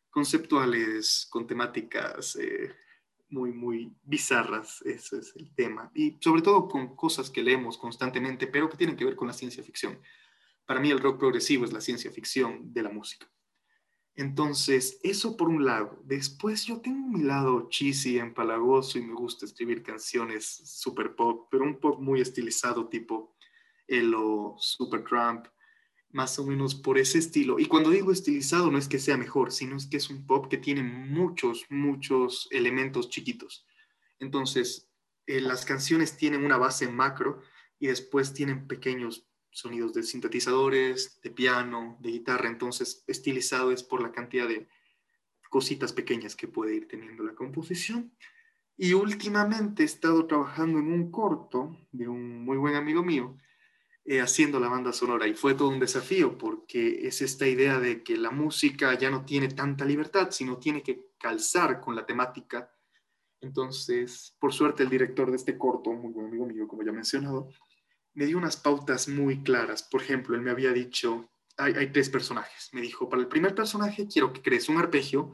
conceptuales, 0.09 1.27
con 1.29 1.47
temáticas 1.47 2.35
eh, 2.37 2.71
muy, 3.31 3.51
muy 3.51 3.95
bizarras, 4.03 4.81
ese 4.83 5.19
es 5.19 5.33
el 5.35 5.53
tema, 5.55 5.91
y 5.95 6.17
sobre 6.21 6.41
todo 6.41 6.67
con 6.67 6.95
cosas 6.95 7.29
que 7.29 7.43
leemos 7.43 7.77
constantemente, 7.77 8.47
pero 8.47 8.69
que 8.69 8.77
tienen 8.77 8.95
que 8.95 9.05
ver 9.05 9.15
con 9.15 9.27
la 9.27 9.33
ciencia 9.33 9.63
ficción. 9.63 9.99
Para 10.65 10.79
mí 10.79 10.89
el 10.91 10.99
rock 10.99 11.19
progresivo 11.19 11.65
es 11.65 11.73
la 11.73 11.81
ciencia 11.81 12.11
ficción 12.11 12.71
de 12.73 12.83
la 12.83 12.89
música. 12.89 13.29
Entonces, 14.15 14.99
eso 15.03 15.37
por 15.37 15.47
un 15.47 15.65
lado. 15.65 16.01
Después 16.03 16.65
yo 16.65 16.81
tengo 16.81 17.07
mi 17.07 17.23
lado 17.23 17.69
cheesy, 17.69 18.19
empalagoso 18.19 18.99
y 18.99 19.03
me 19.03 19.13
gusta 19.13 19.45
escribir 19.45 19.83
canciones 19.83 20.61
super 20.65 21.15
pop, 21.15 21.47
pero 21.49 21.63
un 21.63 21.79
pop 21.79 21.99
muy 21.99 22.19
estilizado 22.19 22.87
tipo 22.89 23.35
Elo, 23.87 24.55
Super 24.59 25.03
Trump, 25.03 25.47
más 26.13 26.37
o 26.39 26.45
menos 26.45 26.75
por 26.75 26.97
ese 26.97 27.17
estilo. 27.17 27.59
Y 27.59 27.65
cuando 27.65 27.89
digo 27.89 28.11
estilizado 28.11 28.71
no 28.71 28.77
es 28.77 28.87
que 28.87 28.99
sea 28.99 29.17
mejor, 29.17 29.51
sino 29.51 29.75
es 29.75 29.87
que 29.87 29.97
es 29.97 30.09
un 30.09 30.25
pop 30.25 30.47
que 30.49 30.57
tiene 30.57 30.83
muchos, 30.83 31.65
muchos 31.69 32.47
elementos 32.51 33.09
chiquitos. 33.09 33.65
Entonces, 34.19 34.89
eh, 35.27 35.41
las 35.41 35.65
canciones 35.65 36.17
tienen 36.17 36.43
una 36.43 36.57
base 36.57 36.87
macro 36.89 37.41
y 37.79 37.87
después 37.87 38.33
tienen 38.33 38.67
pequeños 38.67 39.27
sonidos 39.51 39.93
de 39.93 40.03
sintetizadores, 40.03 41.19
de 41.21 41.29
piano, 41.29 41.97
de 41.99 42.11
guitarra, 42.11 42.47
entonces 42.47 43.03
estilizado 43.07 43.71
es 43.71 43.83
por 43.83 44.01
la 44.01 44.11
cantidad 44.11 44.47
de 44.47 44.67
cositas 45.49 45.91
pequeñas 45.91 46.35
que 46.35 46.47
puede 46.47 46.75
ir 46.75 46.87
teniendo 46.87 47.23
la 47.23 47.35
composición. 47.35 48.13
Y 48.77 48.93
últimamente 48.93 49.83
he 49.83 49.85
estado 49.85 50.25
trabajando 50.25 50.79
en 50.79 50.91
un 50.91 51.11
corto 51.11 51.77
de 51.91 52.07
un 52.07 52.43
muy 52.43 52.57
buen 52.57 52.75
amigo 52.75 53.03
mío, 53.03 53.37
eh, 54.03 54.19
haciendo 54.19 54.59
la 54.59 54.67
banda 54.67 54.93
sonora, 54.93 55.27
y 55.27 55.33
fue 55.35 55.53
todo 55.53 55.69
un 55.69 55.79
desafío 55.79 56.37
porque 56.37 57.07
es 57.07 57.21
esta 57.21 57.47
idea 57.47 57.79
de 57.79 58.03
que 58.03 58.17
la 58.17 58.31
música 58.31 58.97
ya 58.97 59.09
no 59.09 59.25
tiene 59.25 59.49
tanta 59.49 59.85
libertad, 59.85 60.29
sino 60.31 60.57
tiene 60.57 60.81
que 60.81 61.11
calzar 61.19 61.79
con 61.79 61.95
la 61.95 62.05
temática. 62.05 62.71
Entonces, 63.41 64.35
por 64.39 64.53
suerte, 64.53 64.83
el 64.83 64.89
director 64.89 65.29
de 65.29 65.37
este 65.37 65.57
corto, 65.57 65.91
muy 65.91 66.11
buen 66.11 66.27
amigo 66.27 66.45
mío, 66.45 66.67
como 66.67 66.83
ya 66.83 66.89
he 66.89 66.93
mencionado, 66.93 67.49
me 68.13 68.25
dio 68.25 68.37
unas 68.37 68.57
pautas 68.57 69.07
muy 69.07 69.43
claras. 69.43 69.83
Por 69.83 70.01
ejemplo, 70.01 70.35
él 70.35 70.41
me 70.41 70.51
había 70.51 70.73
dicho, 70.73 71.29
hay, 71.57 71.91
tres 71.91 72.09
personajes. 72.09 72.69
Me 72.73 72.81
dijo, 72.81 73.09
para 73.09 73.21
el 73.21 73.27
primer 73.27 73.55
personaje 73.55 74.07
quiero 74.07 74.33
que 74.33 74.41
crees 74.41 74.69
un 74.69 74.77
arpegio, 74.77 75.33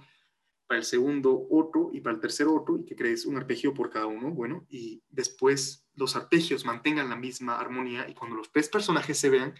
para 0.67 0.79
el 0.79 0.85
segundo 0.85 1.47
otro 1.49 1.89
y 1.93 2.01
para 2.01 2.15
el 2.15 2.21
tercero 2.21 2.53
otro 2.53 2.77
y 2.77 2.85
que 2.85 2.95
crees 2.95 3.25
un 3.25 3.37
arpegio 3.37 3.73
por 3.73 3.89
cada 3.89 4.05
uno. 4.05 4.31
Bueno, 4.31 4.65
y 4.69 5.01
después 5.09 5.87
los 5.95 6.15
arpegios 6.15 6.65
mantengan 6.65 7.09
la 7.09 7.15
misma 7.15 7.57
armonía 7.57 8.07
y 8.09 8.13
cuando 8.13 8.35
los 8.35 8.51
tres 8.51 8.69
personajes 8.69 9.17
se 9.17 9.29
vean, 9.29 9.55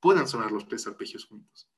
puedan 0.00 0.26
sonar 0.26 0.52
los 0.52 0.66
tres 0.66 0.86
arpegios 0.86 1.26
juntos. 1.26 1.68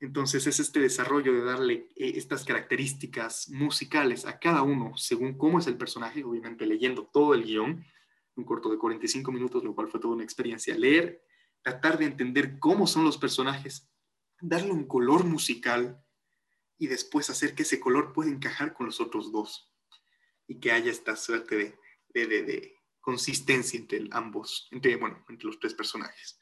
Entonces 0.00 0.46
es 0.46 0.60
este 0.60 0.80
desarrollo 0.80 1.32
de 1.32 1.42
darle 1.42 1.88
eh, 1.96 2.12
estas 2.16 2.44
características 2.44 3.48
musicales 3.50 4.26
a 4.26 4.38
cada 4.38 4.62
uno 4.62 4.96
según 4.96 5.36
cómo 5.36 5.58
es 5.58 5.66
el 5.66 5.76
personaje, 5.76 6.24
obviamente 6.24 6.66
leyendo 6.66 7.08
todo 7.12 7.34
el 7.34 7.44
guion, 7.44 7.84
un 8.36 8.44
corto 8.44 8.70
de 8.70 8.78
45 8.78 9.32
minutos, 9.32 9.64
lo 9.64 9.74
cual 9.74 9.88
fue 9.88 9.98
toda 9.98 10.14
una 10.14 10.22
experiencia. 10.22 10.76
Leer, 10.76 11.24
tratar 11.62 11.98
de 11.98 12.04
entender 12.04 12.58
cómo 12.58 12.86
son 12.86 13.04
los 13.04 13.18
personajes 13.18 13.88
darle 14.40 14.70
un 14.70 14.86
color 14.86 15.24
musical 15.24 16.04
y 16.78 16.86
después 16.86 17.28
hacer 17.28 17.54
que 17.54 17.64
ese 17.64 17.80
color 17.80 18.12
pueda 18.12 18.30
encajar 18.30 18.72
con 18.72 18.86
los 18.86 19.00
otros 19.00 19.32
dos 19.32 19.70
y 20.46 20.60
que 20.60 20.72
haya 20.72 20.90
esta 20.90 21.16
suerte 21.16 21.78
de, 22.14 22.26
de, 22.26 22.74
consistencia 23.00 23.78
entre 23.78 24.06
ambos, 24.10 24.68
entre, 24.70 24.96
bueno, 24.96 25.24
entre 25.28 25.46
los 25.46 25.58
tres 25.58 25.72
personajes. 25.72 26.38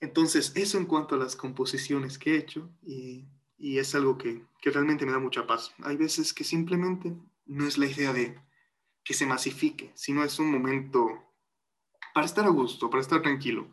Entonces, 0.00 0.52
eso 0.56 0.76
en 0.76 0.86
cuanto 0.86 1.14
a 1.14 1.18
las 1.18 1.36
composiciones 1.36 2.18
que 2.18 2.34
he 2.34 2.38
hecho 2.38 2.72
y, 2.82 3.28
y 3.56 3.78
es 3.78 3.94
algo 3.94 4.18
que, 4.18 4.44
que, 4.60 4.70
realmente 4.70 5.06
me 5.06 5.12
da 5.12 5.18
mucha 5.20 5.46
paz. 5.46 5.72
Hay 5.82 5.96
veces 5.96 6.32
que 6.32 6.44
simplemente 6.44 7.16
no 7.46 7.66
es 7.66 7.78
la 7.78 7.86
idea 7.86 8.12
de 8.12 8.40
que 9.04 9.14
se 9.14 9.26
masifique, 9.26 9.92
sino 9.94 10.24
es 10.24 10.38
un 10.38 10.50
momento 10.50 11.24
para 12.12 12.26
estar 12.26 12.44
a 12.44 12.50
gusto, 12.50 12.90
para 12.90 13.00
estar 13.00 13.22
tranquilo. 13.22 13.68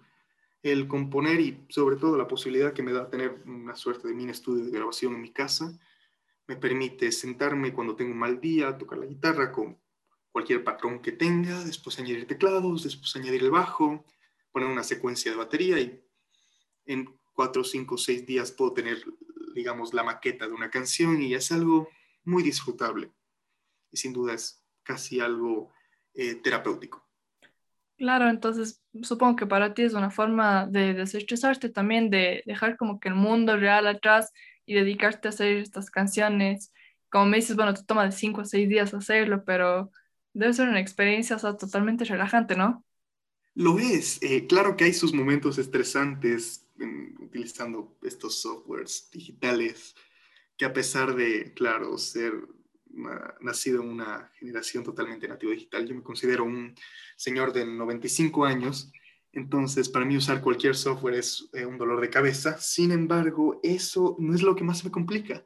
El 0.65 0.87
componer 0.87 1.39
y 1.41 1.63
sobre 1.69 1.95
todo 1.95 2.17
la 2.17 2.27
posibilidad 2.27 2.73
que 2.73 2.81
me 2.81 2.91
da 2.91 3.07
tener 3.07 3.43
una 3.45 3.75
suerte 3.75 4.07
de 4.07 4.15
mini 4.15 4.31
estudio 4.31 4.65
de 4.65 4.71
grabación 4.71 5.13
en 5.13 5.21
mi 5.21 5.31
casa, 5.31 5.77
me 6.47 6.55
permite 6.55 7.11
sentarme 7.11 7.71
cuando 7.71 7.95
tengo 7.95 8.11
un 8.11 8.17
mal 8.17 8.41
día, 8.41 8.75
tocar 8.75 8.97
la 8.97 9.05
guitarra 9.05 9.51
con 9.51 9.77
cualquier 10.31 10.63
patrón 10.63 11.03
que 11.03 11.11
tenga, 11.11 11.63
después 11.63 11.99
añadir 11.99 12.25
teclados, 12.25 12.83
después 12.83 13.15
añadir 13.15 13.43
el 13.43 13.51
bajo, 13.51 14.03
poner 14.51 14.67
una 14.67 14.83
secuencia 14.83 15.29
de 15.29 15.37
batería 15.37 15.79
y 15.79 16.03
en 16.87 17.15
cuatro, 17.35 17.63
cinco, 17.63 17.95
seis 17.95 18.25
días 18.25 18.51
puedo 18.51 18.73
tener, 18.73 19.03
digamos, 19.53 19.93
la 19.93 20.01
maqueta 20.01 20.47
de 20.47 20.53
una 20.53 20.71
canción 20.71 21.21
y 21.21 21.35
es 21.35 21.51
algo 21.51 21.89
muy 22.23 22.41
disfrutable. 22.41 23.11
Y 23.91 23.97
sin 23.97 24.13
duda 24.13 24.33
es 24.33 24.65
casi 24.81 25.19
algo 25.19 25.71
eh, 26.15 26.33
terapéutico. 26.33 27.04
Claro, 27.97 28.29
entonces 28.29 28.81
supongo 29.03 29.37
que 29.37 29.47
para 29.47 29.73
ti 29.73 29.83
es 29.83 29.93
una 29.93 30.11
forma 30.11 30.67
de 30.67 30.93
desestresarte 30.93 31.69
también, 31.69 32.09
de 32.09 32.43
dejar 32.45 32.75
como 32.75 32.99
que 32.99 33.07
el 33.07 33.15
mundo 33.15 33.55
real 33.55 33.87
atrás 33.87 34.33
y 34.65 34.75
dedicarte 34.75 35.29
a 35.29 35.31
hacer 35.31 35.57
estas 35.57 35.89
canciones. 35.89 36.73
Como 37.09 37.27
me 37.27 37.37
dices, 37.37 37.55
bueno, 37.55 37.73
te 37.73 37.83
toma 37.83 38.03
de 38.05 38.11
cinco 38.11 38.41
a 38.41 38.45
seis 38.45 38.67
días 38.67 38.93
hacerlo, 38.93 39.45
pero 39.45 39.91
debe 40.33 40.51
ser 40.53 40.67
una 40.67 40.81
experiencia 40.81 41.37
totalmente 41.37 42.03
relajante, 42.03 42.57
¿no? 42.57 42.83
Lo 43.53 43.79
es. 43.79 44.21
Eh, 44.21 44.45
claro 44.47 44.75
que 44.75 44.83
hay 44.83 44.93
sus 44.93 45.13
momentos 45.13 45.57
estresantes 45.57 46.67
utilizando 47.21 47.97
estos 48.03 48.41
softwares 48.41 49.09
digitales 49.11 49.95
que 50.57 50.65
a 50.65 50.73
pesar 50.73 51.15
de, 51.15 51.53
claro, 51.53 51.97
ser 51.97 52.33
nacido 53.41 53.81
en 53.81 53.89
una 53.89 54.31
generación 54.39 54.83
totalmente 54.83 55.27
nativa 55.27 55.51
digital, 55.51 55.87
yo 55.87 55.95
me 55.95 56.03
considero 56.03 56.43
un 56.45 56.73
señor 57.15 57.53
de 57.53 57.65
95 57.65 58.45
años, 58.45 58.91
entonces 59.35 59.89
para 59.89 60.05
mí 60.05 60.15
usar 60.15 60.41
cualquier 60.41 60.75
software 60.75 61.15
es 61.15 61.49
eh, 61.53 61.65
un 61.65 61.77
dolor 61.77 61.99
de 61.99 62.09
cabeza. 62.09 62.57
Sin 62.57 62.91
embargo, 62.91 63.59
eso 63.63 64.15
no 64.17 64.33
es 64.33 64.41
lo 64.41 64.55
que 64.55 64.63
más 64.63 64.83
me 64.85 64.91
complica. 64.91 65.45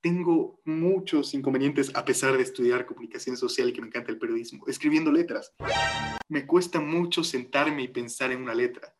Tengo 0.00 0.60
muchos 0.64 1.32
inconvenientes 1.34 1.94
a 1.94 2.04
pesar 2.04 2.36
de 2.36 2.42
estudiar 2.42 2.86
comunicación 2.86 3.36
social 3.36 3.68
y 3.68 3.72
que 3.72 3.82
me 3.82 3.86
encanta 3.86 4.10
el 4.10 4.18
periodismo, 4.18 4.66
escribiendo 4.66 5.12
letras. 5.12 5.52
Me 6.28 6.46
cuesta 6.46 6.80
mucho 6.80 7.22
sentarme 7.22 7.82
y 7.82 7.88
pensar 7.88 8.32
en 8.32 8.42
una 8.42 8.54
letra, 8.54 8.94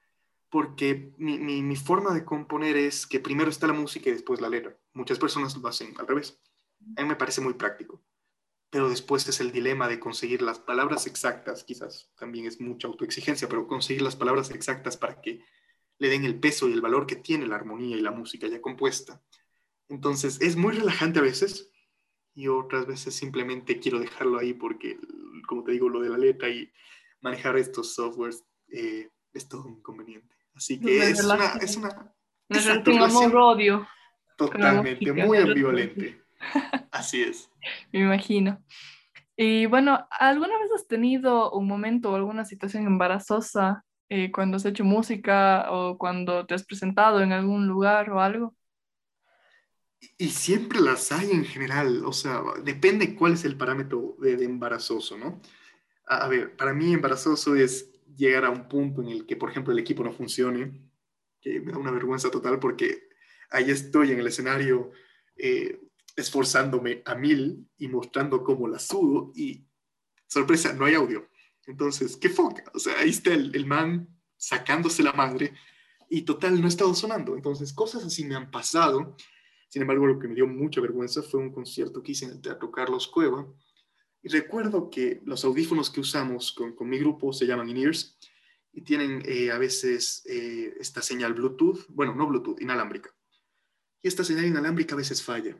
porque 0.49 1.13
mi, 1.17 1.39
mi 1.39 1.77
forma 1.77 2.15
de 2.15 2.25
componer 2.25 2.77
es 2.77 3.07
que 3.07 3.19
primero 3.19 3.51
está 3.51 3.67
la 3.67 3.73
música 3.73 4.11
y 4.11 4.13
después 4.13 4.41
la 4.41 4.49
letra. 4.49 4.77
Muchas 4.93 5.19
personas 5.19 5.57
lo 5.57 5.67
hacen 5.67 5.95
al 5.99 6.07
revés. 6.07 6.39
A 6.97 7.03
mí 7.03 7.09
me 7.09 7.17
parece 7.17 7.41
muy 7.41 7.55
práctico 7.55 8.03
pero 8.71 8.89
después 8.89 9.29
es 9.29 9.41
el 9.41 9.51
dilema 9.51 9.89
de 9.89 9.99
conseguir 9.99 10.43
las 10.43 10.61
palabras 10.61 11.07
exactas, 11.07 11.65
quizás 11.65 12.09
también 12.17 12.47
es 12.47 12.61
mucha 12.61 12.87
autoexigencia, 12.87 13.49
pero 13.49 13.67
conseguir 13.67 14.03
las 14.03 14.15
palabras 14.15 14.51
exactas 14.51 14.97
para 14.97 15.21
que 15.21 15.45
le 15.99 16.09
den 16.09 16.25
el 16.25 16.39
peso 16.39 16.69
y 16.69 16.73
el 16.73 16.81
valor 16.81 17.07
que 17.07 17.17
tiene 17.17 17.47
la 17.47 17.57
armonía 17.57 17.97
y 17.97 18.01
la 18.01 18.13
música 18.13 18.47
ya 18.47 18.63
compuesta. 18.63 19.21
Entonces 19.89 20.41
es 20.41 20.55
muy 20.55 20.73
relajante 20.73 21.19
a 21.19 21.23
veces 21.23 21.69
y 22.33 22.47
otras 22.47 22.87
veces 22.87 23.13
simplemente 23.15 23.81
quiero 23.81 23.99
dejarlo 23.99 24.39
ahí 24.39 24.55
porque, 24.55 24.99
como 25.49 25.65
te 25.65 25.73
digo, 25.73 25.89
lo 25.89 26.01
de 26.01 26.11
la 26.11 26.17
letra 26.17 26.49
y 26.49 26.73
manejar 27.21 27.59
estos 27.59 27.95
softwares 27.95 28.45
eh, 28.69 29.11
es 29.33 29.49
todo 29.49 29.65
un 29.65 29.79
inconveniente. 29.79 30.37
Así 30.55 30.79
que 30.79 31.11
es 31.11 31.25
una, 31.25 31.55
es 31.61 31.77
una... 31.77 32.15
amor-odio. 33.05 33.87
Totalmente, 34.37 35.13
muy 35.13 35.39
ambivalente. 35.39 36.30
Así 36.91 37.23
es. 37.23 37.51
Me 37.93 38.01
imagino. 38.01 38.63
Y 39.37 39.67
bueno, 39.67 40.07
¿alguna 40.11 40.59
vez 40.59 40.71
has 40.75 40.87
tenido 40.87 41.51
un 41.53 41.67
momento 41.67 42.13
o 42.13 42.17
alguna 42.17 42.45
situación 42.45 42.87
embarazosa 42.87 43.85
eh, 44.11 44.31
cuando 44.31 44.59
has 44.59 44.67
hecho 44.67 44.85
música 44.85 45.71
o 45.71 45.97
cuando 45.97 46.45
te 46.45 46.55
has 46.55 46.65
presentado 46.65 47.23
en 47.23 47.33
algún 47.33 47.67
lugar 47.67 48.11
o 48.11 48.21
algo? 48.21 48.55
Y 50.19 50.29
siempre 50.29 50.81
las 50.81 51.13
hay 51.13 51.31
en 51.31 51.45
general, 51.45 52.05
o 52.05 52.13
sea, 52.13 52.43
depende 52.65 53.15
cuál 53.15 53.35
es 53.35 53.45
el 53.45 53.57
parámetro 53.57 54.17
de, 54.19 54.45
embarazoso, 54.45 55.17
¿no? 55.17 55.41
A, 56.07 56.27
ver, 56.29 56.57
para 56.57 56.73
mí 56.73 56.93
embarazoso 56.93 57.55
es 57.55 57.91
llegar 58.17 58.45
a 58.45 58.51
un 58.51 58.69
punto 58.69 59.03
en 59.03 59.09
el 59.09 59.27
que, 59.27 59.37
por 59.37 59.51
ejemplo, 59.51 59.73
el 59.73 59.79
equipo 59.79 60.03
no 60.03 60.13
funcione, 60.13 60.91
que 61.41 61.61
me 61.61 61.73
da 61.73 61.79
una 61.79 61.91
vergüenza 61.91 62.31
total 62.31 62.59
porque 62.59 63.09
ahí 63.51 63.71
estoy 63.71 64.13
en 64.13 64.21
el 64.21 64.27
escenario 64.27 64.91
eh, 65.37 65.81
esforzándome 66.17 67.03
a 67.05 67.15
mil 67.15 67.69
y 67.79 67.89
mostrando 67.89 68.43
cómo 68.43 68.69
la 68.69 68.79
sudo 68.79 69.33
y 69.35 69.65
sorpresa, 70.27 70.73
no 70.73 70.85
hay 70.85 70.95
audio. 70.95 71.29
Entonces, 71.67 72.17
¿qué 72.17 72.29
foca? 72.29 72.65
O 72.75 72.79
sea, 72.79 72.99
ahí 72.99 73.11
está 73.11 73.33
el, 73.33 73.67
man 73.67 74.09
sacándose 74.37 75.03
la 75.03 75.13
madre 75.13 75.53
y 76.09 76.23
total 76.23 76.61
no 76.61 76.67
ha 76.67 76.69
estado 76.69 76.95
sonando. 76.95 77.35
Entonces, 77.37 77.73
cosas 77.73 78.05
así 78.05 78.25
me 78.25 78.35
han 78.35 78.51
pasado. 78.51 79.17
Sin 79.69 79.83
embargo, 79.83 80.07
lo 80.07 80.19
que 80.19 80.29
me 80.29 80.35
dio 80.35 80.47
mucha 80.47 80.81
vergüenza 80.81 81.23
fue 81.23 81.41
un 81.41 81.53
concierto 81.53 82.03
que 82.03 82.13
hice 82.13 82.25
en 82.25 82.33
el 82.33 82.41
Teatro 82.41 82.71
Carlos 82.71 83.07
Cueva. 83.07 83.47
Y 84.23 84.29
recuerdo 84.29 84.91
que 84.91 85.21
los 85.25 85.45
audífonos 85.45 85.91
que 85.91 86.01
usamos 86.01 86.53
con, 86.53 86.75
con 86.75 86.89
mi 86.89 86.99
grupo 86.99 87.33
se 87.33 87.47
llaman 87.47 87.69
in-ears 87.69 88.19
y 88.73 88.83
tienen 88.83 89.23
eh, 89.25 89.51
a 89.51 89.59
veces 89.59 90.23
eh, 90.27 90.75
esta 90.79 91.03
señal 91.03 91.35
Bluetooth, 91.35 91.87
bueno, 91.89 92.15
no 92.15 92.27
Bluetooth, 92.27 92.61
inalámbrica. 92.61 93.15
Y 94.03 94.09
esta 94.09 94.25
señal 94.25 94.47
inalámbrica 94.47 94.95
a 94.95 94.99
veces 94.99 95.23
falla. 95.23 95.57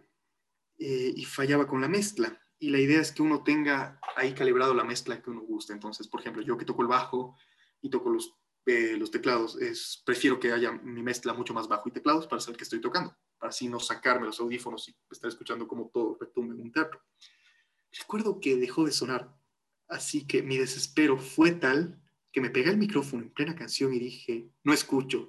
Eh, 0.83 1.13
y 1.15 1.27
fallaba 1.27 1.67
con 1.67 1.83
la 1.83 1.89
mezcla. 1.89 2.41
Y 2.59 2.71
la 2.71 2.79
idea 2.79 3.03
es 3.03 3.13
que 3.13 3.23
uno 3.23 3.45
tenga 3.45 4.01
ahí 4.17 4.33
calibrado 4.33 4.73
la 4.73 4.83
mezcla 4.83 5.21
que 5.21 5.29
uno 5.29 5.43
gusta. 5.43 5.75
Entonces, 5.75 6.09
por 6.09 6.21
ejemplo, 6.21 6.41
yo 6.41 6.57
que 6.57 6.65
toco 6.65 6.81
el 6.81 6.89
bajo 6.89 7.37
y 7.83 7.91
toco 7.91 8.09
los, 8.09 8.35
eh, 8.65 8.97
los 8.99 9.11
teclados, 9.11 9.61
es, 9.61 10.03
prefiero 10.07 10.41
que 10.41 10.53
haya 10.53 10.73
mi 10.73 11.03
mezcla 11.03 11.35
mucho 11.35 11.53
más 11.53 11.69
bajo 11.69 11.91
y 11.91 11.93
teclados 11.93 12.27
para 12.27 12.41
saber 12.41 12.57
que 12.57 12.65
estoy 12.65 12.81
tocando, 12.81 13.15
para 13.39 13.51
así 13.51 13.69
no 13.69 13.79
sacarme 13.79 14.27
los 14.27 14.41
audífonos 14.41 14.89
y 14.89 14.97
estar 15.11 15.29
escuchando 15.29 15.69
como 15.69 15.91
todo 15.93 16.17
retumbe 16.19 16.55
en 16.55 16.63
un 16.63 16.73
teatro. 16.73 17.03
Recuerdo 17.99 18.41
que 18.41 18.57
dejó 18.57 18.85
de 18.85 18.93
sonar, 18.93 19.35
así 19.89 20.27
que 20.27 20.43
mi 20.43 20.57
desespero 20.57 21.19
fue 21.19 21.53
tal 21.53 22.03
que 22.33 22.41
me 22.41 22.51
pegué 22.51 22.71
el 22.71 22.79
micrófono 22.79 23.23
en 23.23 23.31
plena 23.31 23.55
canción 23.55 23.93
y 23.93 23.99
dije, 23.99 24.51
no 24.63 24.73
escucho 24.73 25.29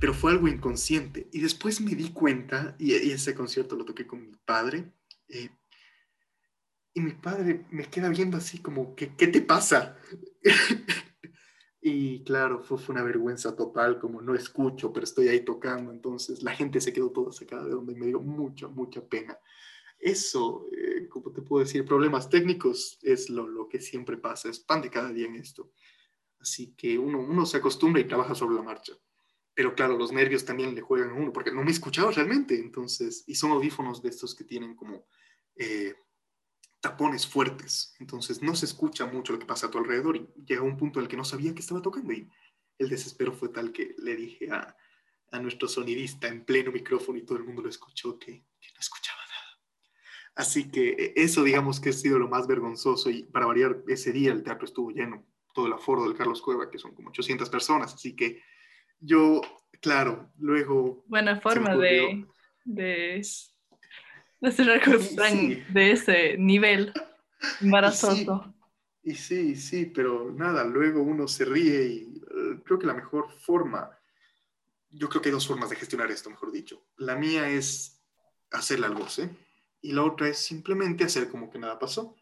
pero 0.00 0.14
fue 0.14 0.32
algo 0.32 0.48
inconsciente. 0.48 1.28
Y 1.30 1.40
después 1.40 1.80
me 1.80 1.94
di 1.94 2.10
cuenta, 2.10 2.74
y, 2.78 2.94
ese 2.94 3.34
concierto 3.34 3.76
lo 3.76 3.84
toqué 3.84 4.06
con 4.06 4.22
mi 4.22 4.34
padre, 4.44 4.92
eh, 5.28 5.50
y 6.94 7.00
mi 7.00 7.12
padre 7.12 7.66
me 7.70 7.84
queda 7.84 8.08
viendo 8.08 8.36
así 8.36 8.58
como, 8.58 8.96
¿qué, 8.96 9.14
qué 9.14 9.28
te 9.28 9.42
pasa? 9.42 9.96
y 11.80 12.24
claro, 12.24 12.62
fue, 12.62 12.78
fue, 12.78 12.94
una 12.94 13.04
vergüenza 13.04 13.54
total, 13.54 14.00
como 14.00 14.22
no 14.22 14.34
escucho, 14.34 14.92
pero 14.92 15.04
estoy 15.04 15.28
ahí 15.28 15.44
tocando, 15.44 15.92
entonces 15.92 16.42
la 16.42 16.52
gente 16.52 16.80
se 16.80 16.92
quedó 16.92 17.10
toda 17.10 17.30
sacada 17.30 17.64
de 17.64 17.70
donde 17.70 17.92
y 17.92 17.96
me 17.96 18.06
dio 18.06 18.20
mucha, 18.20 18.66
mucha 18.68 19.06
pena. 19.06 19.38
Eso, 19.98 20.66
eh, 20.72 21.08
como 21.08 21.30
te 21.30 21.42
puedo 21.42 21.62
decir, 21.62 21.84
problemas 21.84 22.30
técnicos 22.30 22.98
es 23.02 23.28
lo, 23.28 23.46
lo, 23.46 23.68
que 23.68 23.80
siempre 23.80 24.16
pasa, 24.16 24.48
es 24.48 24.58
pan 24.60 24.80
de 24.80 24.90
cada 24.90 25.12
día 25.12 25.26
en 25.26 25.36
esto. 25.36 25.70
Así 26.40 26.74
que 26.74 26.98
uno, 26.98 27.20
uno 27.20 27.44
se 27.44 27.58
acostumbra 27.58 28.00
y 28.00 28.08
trabaja 28.08 28.34
sobre 28.34 28.56
la 28.56 28.62
marcha 28.62 28.94
pero 29.60 29.74
claro, 29.74 29.98
los 29.98 30.10
nervios 30.10 30.46
también 30.46 30.74
le 30.74 30.80
juegan 30.80 31.10
a 31.10 31.12
uno, 31.12 31.34
porque 31.34 31.52
no 31.52 31.62
me 31.62 31.70
escuchaba 31.70 32.10
realmente, 32.10 32.58
entonces, 32.58 33.24
y 33.26 33.34
son 33.34 33.50
audífonos 33.50 34.00
de 34.00 34.08
estos 34.08 34.34
que 34.34 34.42
tienen 34.42 34.74
como 34.74 35.04
eh, 35.54 35.94
tapones 36.80 37.26
fuertes, 37.26 37.94
entonces 38.00 38.40
no 38.40 38.56
se 38.56 38.64
escucha 38.64 39.04
mucho 39.04 39.34
lo 39.34 39.38
que 39.38 39.44
pasa 39.44 39.66
a 39.66 39.70
tu 39.70 39.76
alrededor 39.76 40.16
y 40.16 40.26
llega 40.46 40.62
un 40.62 40.78
punto 40.78 40.98
en 40.98 41.02
el 41.04 41.10
que 41.10 41.18
no 41.18 41.26
sabía 41.26 41.52
que 41.54 41.60
estaba 41.60 41.82
tocando 41.82 42.10
y 42.10 42.26
el 42.78 42.88
desespero 42.88 43.34
fue 43.34 43.50
tal 43.50 43.70
que 43.70 43.94
le 43.98 44.16
dije 44.16 44.50
a, 44.50 44.74
a 45.30 45.38
nuestro 45.40 45.68
sonidista 45.68 46.26
en 46.28 46.42
pleno 46.46 46.72
micrófono 46.72 47.18
y 47.18 47.26
todo 47.26 47.36
el 47.36 47.44
mundo 47.44 47.60
lo 47.60 47.68
escuchó 47.68 48.18
que, 48.18 48.46
que 48.58 48.72
no 48.72 48.80
escuchaba 48.80 49.18
nada. 49.18 49.60
Así 50.36 50.70
que 50.70 50.88
eh, 50.88 51.12
eso 51.16 51.44
digamos 51.44 51.80
que 51.80 51.90
ha 51.90 51.92
sido 51.92 52.18
lo 52.18 52.30
más 52.30 52.46
vergonzoso 52.46 53.10
y 53.10 53.24
para 53.24 53.44
variar, 53.44 53.82
ese 53.88 54.10
día 54.10 54.32
el 54.32 54.42
teatro 54.42 54.64
estuvo 54.64 54.90
lleno, 54.90 55.26
todo 55.52 55.66
el 55.66 55.74
aforo 55.74 56.04
del 56.04 56.16
Carlos 56.16 56.40
Cueva, 56.40 56.70
que 56.70 56.78
son 56.78 56.94
como 56.94 57.10
800 57.10 57.50
personas, 57.50 57.92
así 57.92 58.16
que 58.16 58.42
yo, 59.00 59.40
claro, 59.80 60.30
luego... 60.38 61.04
Buena 61.08 61.40
forma 61.40 61.76
de, 61.76 62.26
de, 62.64 63.26
de 64.40 64.52
cerrar 64.52 64.80
de 64.80 65.90
ese 65.92 66.36
nivel 66.38 66.92
embarazoso. 67.60 68.54
Y 69.02 69.14
sí, 69.14 69.56
sí, 69.56 69.86
pero 69.86 70.30
nada, 70.30 70.64
luego 70.64 71.02
uno 71.02 71.26
se 71.26 71.44
ríe 71.44 71.86
y 71.86 71.98
eh, 72.20 72.60
creo 72.64 72.78
que 72.78 72.86
la 72.86 72.94
mejor 72.94 73.30
forma 73.30 73.90
yo 74.90 75.08
creo 75.08 75.22
que 75.22 75.28
hay 75.28 75.32
dos 75.34 75.46
formas 75.46 75.70
de 75.70 75.76
gestionar 75.76 76.10
esto, 76.10 76.30
mejor 76.30 76.50
dicho. 76.52 76.84
La 76.96 77.16
mía 77.16 77.48
es 77.48 78.02
hacerle 78.50 78.86
al 78.86 78.94
goce 78.94 79.30
y 79.80 79.92
la 79.92 80.02
otra 80.02 80.28
es 80.28 80.38
simplemente 80.38 81.04
hacer 81.04 81.28
como 81.28 81.50
que 81.50 81.58
nada 81.58 81.78
pasó. 81.78 82.16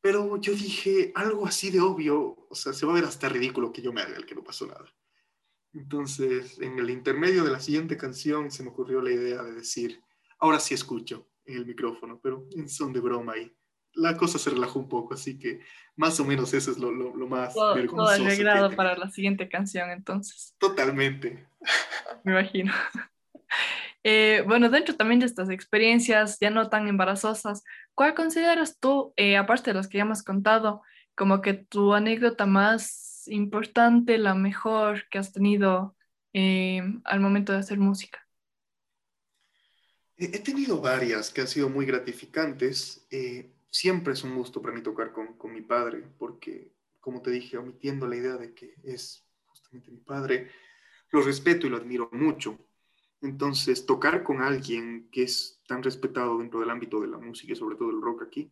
Pero 0.00 0.36
yo 0.36 0.52
dije, 0.52 1.12
algo 1.16 1.46
así 1.46 1.70
de 1.70 1.80
obvio, 1.80 2.46
o 2.48 2.54
sea, 2.54 2.72
se 2.72 2.86
va 2.86 2.92
a 2.92 2.94
ver 2.94 3.04
hasta 3.04 3.28
ridículo 3.28 3.72
que 3.72 3.82
yo 3.82 3.92
me 3.92 4.00
haga 4.00 4.16
el 4.16 4.26
que 4.26 4.36
no 4.36 4.44
pasó 4.44 4.66
nada. 4.66 4.86
Entonces, 5.78 6.58
en 6.60 6.76
el 6.78 6.90
intermedio 6.90 7.44
de 7.44 7.52
la 7.52 7.60
siguiente 7.60 7.96
canción 7.96 8.50
se 8.50 8.64
me 8.64 8.70
ocurrió 8.70 9.00
la 9.00 9.12
idea 9.12 9.42
de 9.42 9.52
decir, 9.52 10.02
ahora 10.40 10.58
sí 10.58 10.74
escucho 10.74 11.28
en 11.46 11.56
el 11.58 11.66
micrófono, 11.66 12.18
pero 12.20 12.46
en 12.56 12.68
son 12.68 12.92
de 12.92 12.98
broma 13.00 13.34
ahí. 13.34 13.54
La 13.94 14.16
cosa 14.16 14.38
se 14.38 14.50
relajó 14.50 14.80
un 14.80 14.88
poco, 14.88 15.14
así 15.14 15.38
que 15.38 15.60
más 15.96 16.18
o 16.18 16.24
menos 16.24 16.52
eso 16.52 16.72
es 16.72 16.78
lo, 16.78 16.90
lo, 16.90 17.16
lo 17.16 17.26
más 17.28 17.54
Todo, 17.54 17.66
todo 17.66 17.74
vergonzoso. 17.76 18.22
que 18.22 18.26
arreglado 18.26 18.70
para 18.74 18.96
la 18.96 19.08
siguiente 19.08 19.48
canción, 19.48 19.90
entonces, 19.90 20.54
Totalmente. 20.58 21.46
me 22.24 22.32
imagino. 22.32 22.72
Eh, 24.04 24.44
bueno, 24.46 24.70
dentro 24.70 24.94
también 24.94 25.18
de 25.20 25.26
estas 25.26 25.50
experiencias 25.50 26.38
ya 26.40 26.50
no 26.50 26.70
tan 26.70 26.86
embarazosas, 26.86 27.64
¿cuál 27.94 28.14
consideras 28.14 28.78
tú, 28.78 29.12
eh, 29.16 29.36
aparte 29.36 29.70
de 29.70 29.74
las 29.74 29.88
que 29.88 29.98
ya 29.98 30.04
hemos 30.04 30.22
contado, 30.22 30.82
como 31.16 31.42
que 31.42 31.54
tu 31.54 31.92
anécdota 31.92 32.46
más 32.46 33.07
importante, 33.28 34.18
la 34.18 34.34
mejor 34.34 35.08
que 35.10 35.18
has 35.18 35.32
tenido 35.32 35.96
eh, 36.32 36.82
al 37.04 37.20
momento 37.20 37.52
de 37.52 37.58
hacer 37.58 37.78
música? 37.78 38.26
He 40.16 40.40
tenido 40.40 40.80
varias 40.80 41.30
que 41.30 41.42
han 41.42 41.48
sido 41.48 41.68
muy 41.68 41.86
gratificantes. 41.86 43.06
Eh, 43.10 43.52
siempre 43.70 44.14
es 44.14 44.24
un 44.24 44.34
gusto 44.34 44.60
para 44.60 44.74
mí 44.74 44.82
tocar 44.82 45.12
con, 45.12 45.38
con 45.38 45.52
mi 45.52 45.60
padre, 45.60 46.02
porque, 46.18 46.72
como 47.00 47.22
te 47.22 47.30
dije, 47.30 47.56
omitiendo 47.56 48.06
la 48.08 48.16
idea 48.16 48.36
de 48.36 48.52
que 48.52 48.74
es 48.82 49.24
justamente 49.46 49.90
mi 49.92 50.00
padre, 50.00 50.50
lo 51.10 51.22
respeto 51.22 51.66
y 51.66 51.70
lo 51.70 51.76
admiro 51.76 52.08
mucho. 52.12 52.58
Entonces, 53.20 53.86
tocar 53.86 54.22
con 54.22 54.42
alguien 54.42 55.08
que 55.10 55.22
es 55.24 55.60
tan 55.66 55.82
respetado 55.82 56.38
dentro 56.38 56.60
del 56.60 56.70
ámbito 56.70 57.00
de 57.00 57.08
la 57.08 57.18
música 57.18 57.52
y 57.52 57.56
sobre 57.56 57.76
todo 57.76 57.90
el 57.90 58.00
rock 58.00 58.22
aquí, 58.22 58.50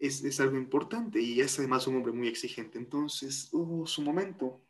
es, 0.00 0.24
es 0.24 0.40
algo 0.40 0.56
importante 0.56 1.20
y 1.20 1.40
es 1.40 1.58
además 1.58 1.86
un 1.86 1.96
hombre 1.96 2.12
muy 2.12 2.26
exigente. 2.26 2.78
Entonces, 2.78 3.48
hubo 3.52 3.86
su 3.86 4.02
momento 4.02 4.60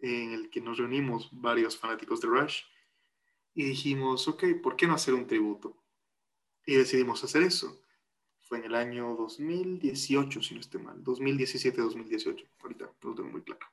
en 0.00 0.32
el 0.32 0.50
que 0.50 0.60
nos 0.60 0.78
reunimos 0.78 1.30
varios 1.32 1.78
fanáticos 1.78 2.20
de 2.20 2.28
Rush 2.28 2.62
y 3.54 3.64
dijimos, 3.64 4.26
ok, 4.26 4.44
¿por 4.62 4.76
qué 4.76 4.86
no 4.86 4.94
hacer 4.94 5.14
un 5.14 5.26
tributo? 5.26 5.76
Y 6.66 6.74
decidimos 6.74 7.22
hacer 7.22 7.42
eso. 7.42 7.80
Fue 8.40 8.58
en 8.58 8.64
el 8.64 8.74
año 8.74 9.14
2018, 9.14 10.42
si 10.42 10.54
no 10.54 10.60
estoy 10.60 10.82
mal, 10.82 11.02
2017-2018, 11.02 12.46
ahorita 12.60 12.92
no 13.02 13.10
lo 13.10 13.14
tengo 13.14 13.30
muy 13.30 13.42
claro. 13.42 13.66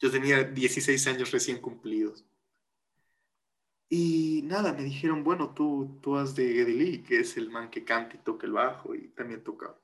Yo 0.00 0.10
tenía 0.10 0.42
16 0.42 1.06
años 1.06 1.30
recién 1.30 1.60
cumplidos. 1.60 2.24
Y 3.90 4.42
nada, 4.44 4.72
me 4.72 4.84
dijeron, 4.84 5.22
bueno, 5.22 5.54
tú, 5.54 5.98
tú 6.02 6.16
has 6.16 6.34
de 6.34 6.52
Geddy 6.52 6.74
Lee, 6.74 7.02
que 7.02 7.20
es 7.20 7.36
el 7.36 7.50
man 7.50 7.70
que 7.70 7.84
canta 7.84 8.16
y 8.16 8.18
toca 8.18 8.46
el 8.46 8.52
bajo 8.52 8.94
y 8.94 9.08
también 9.08 9.42
toca 9.42 9.74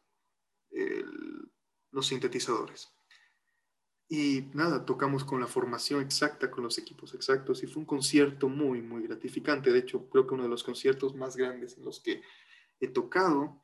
los 1.90 2.07
sintetizadores. 2.07 2.88
Y 4.09 4.50
nada, 4.52 4.85
tocamos 4.85 5.25
con 5.25 5.40
la 5.40 5.47
formación 5.47 6.02
exacta, 6.02 6.50
con 6.50 6.62
los 6.62 6.78
equipos 6.78 7.14
exactos, 7.14 7.62
y 7.62 7.66
fue 7.66 7.81
un 7.81 7.87
concierto 7.87 8.49
muy, 8.49 8.83
muy 8.83 9.04
gratificante. 9.04 9.73
De 9.73 9.78
hecho, 9.78 10.09
creo 10.11 10.26
que 10.26 10.35
uno 10.35 10.43
de 10.43 10.49
los 10.50 10.62
conciertos 10.62 11.14
más 11.14 11.37
grandes 11.37 11.78
en 11.78 11.85
los 11.85 12.00
que 12.00 12.23
he 12.81 12.88
tocado. 12.88 13.62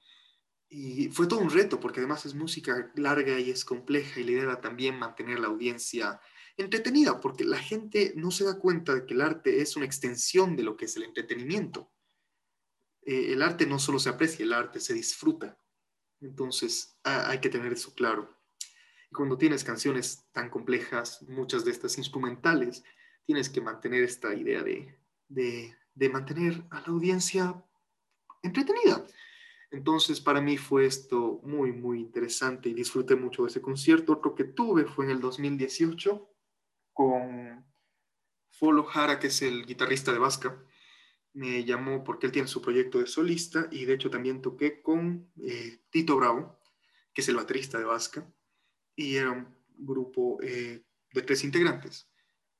Y 0.69 1.09
fue 1.11 1.27
todo 1.27 1.41
un 1.41 1.51
reto, 1.51 1.79
porque 1.79 2.01
además 2.01 2.25
es 2.27 2.35
música 2.35 2.91
larga 2.95 3.39
y 3.39 3.51
es 3.51 3.65
compleja, 3.65 4.21
y 4.21 4.25
la 4.25 4.31
idea 4.31 4.61
también 4.61 4.99
mantener 4.99 5.41
la 5.41 5.49
audiencia 5.49 6.21
entretenida, 6.57 7.21
porque 7.21 7.45
la 7.45 7.59
gente 7.59 8.13
no 8.17 8.31
se 8.31 8.45
da 8.45 8.59
cuenta 8.59 8.95
de 8.95 9.05
que 9.05 9.15
el 9.15 9.21
arte 9.21 9.61
es 9.61 9.77
una 9.77 9.87
extensión 9.87 10.57
de 10.57 10.63
lo 10.63 10.77
que 10.77 10.87
es 10.87 10.97
el 10.97 11.03
entretenimiento. 11.03 11.93
Eh, 13.03 13.33
el 13.33 13.43
arte 13.43 13.67
no 13.67 13.79
solo 13.79 13.99
se 13.99 14.09
aprecia, 14.09 14.45
el 14.45 14.53
arte 14.53 14.81
se 14.81 14.95
disfruta. 14.95 15.60
Entonces, 16.21 16.99
ha- 17.05 17.29
hay 17.31 17.41
que 17.41 17.49
tener 17.49 17.73
eso 17.73 17.95
claro. 17.95 18.35
Cuando 19.13 19.37
tienes 19.39 19.65
canciones 19.65 20.25
tan 20.33 20.51
complejas, 20.51 21.23
muchas 21.29 21.65
de 21.65 21.73
estas 21.73 21.99
instrumentales, 21.99 22.85
tienes 23.25 23.49
que 23.49 23.61
mantener 23.61 24.05
esta 24.05 24.35
idea 24.35 24.63
de, 24.63 24.99
de, 25.29 25.75
de 25.95 26.09
mantener 26.09 26.63
a 26.71 26.81
la 26.81 26.87
audiencia 26.87 27.63
entretenida. 28.43 29.05
Entonces, 29.73 30.21
para 30.21 30.41
mí 30.41 30.57
fue 30.57 30.87
esto 30.87 31.41
muy, 31.45 31.73
muy 31.73 32.01
interesante 32.01 32.69
y 32.69 32.75
disfruté 32.75 33.15
mucho 33.15 33.43
de 33.43 33.49
ese 33.51 33.61
concierto. 33.63 34.13
Otro 34.15 34.35
que 34.35 34.45
tuve 34.45 34.85
fue 34.85 35.05
en 35.05 35.13
el 35.13 35.21
2018 35.21 36.29
con 36.93 37.65
Folo 38.51 38.85
Jara, 38.85 39.19
que 39.21 39.29
es 39.29 39.43
el 39.43 39.65
guitarrista 39.65 40.13
de 40.13 40.19
Vasca. 40.19 40.61
Me 41.33 41.65
llamó 41.65 42.03
porque 42.03 42.27
él 42.27 42.33
tiene 42.33 42.49
su 42.49 42.61
proyecto 42.61 42.99
de 42.99 43.07
solista 43.07 43.69
y 43.71 43.85
de 43.85 43.95
hecho 43.95 44.11
también 44.11 44.43
toqué 44.43 44.83
con 44.83 45.31
eh, 45.41 45.81
Tito 45.91 46.17
Bravo, 46.17 46.59
que 47.13 47.21
es 47.21 47.29
el 47.29 47.37
baterista 47.37 47.79
de 47.79 47.85
Vasca, 47.85 48.29
y 48.97 49.17
era 49.17 49.31
un 49.31 49.49
grupo 49.79 50.39
eh, 50.43 50.85
de 51.13 51.23
tres 51.23 51.45
integrantes. 51.45 52.09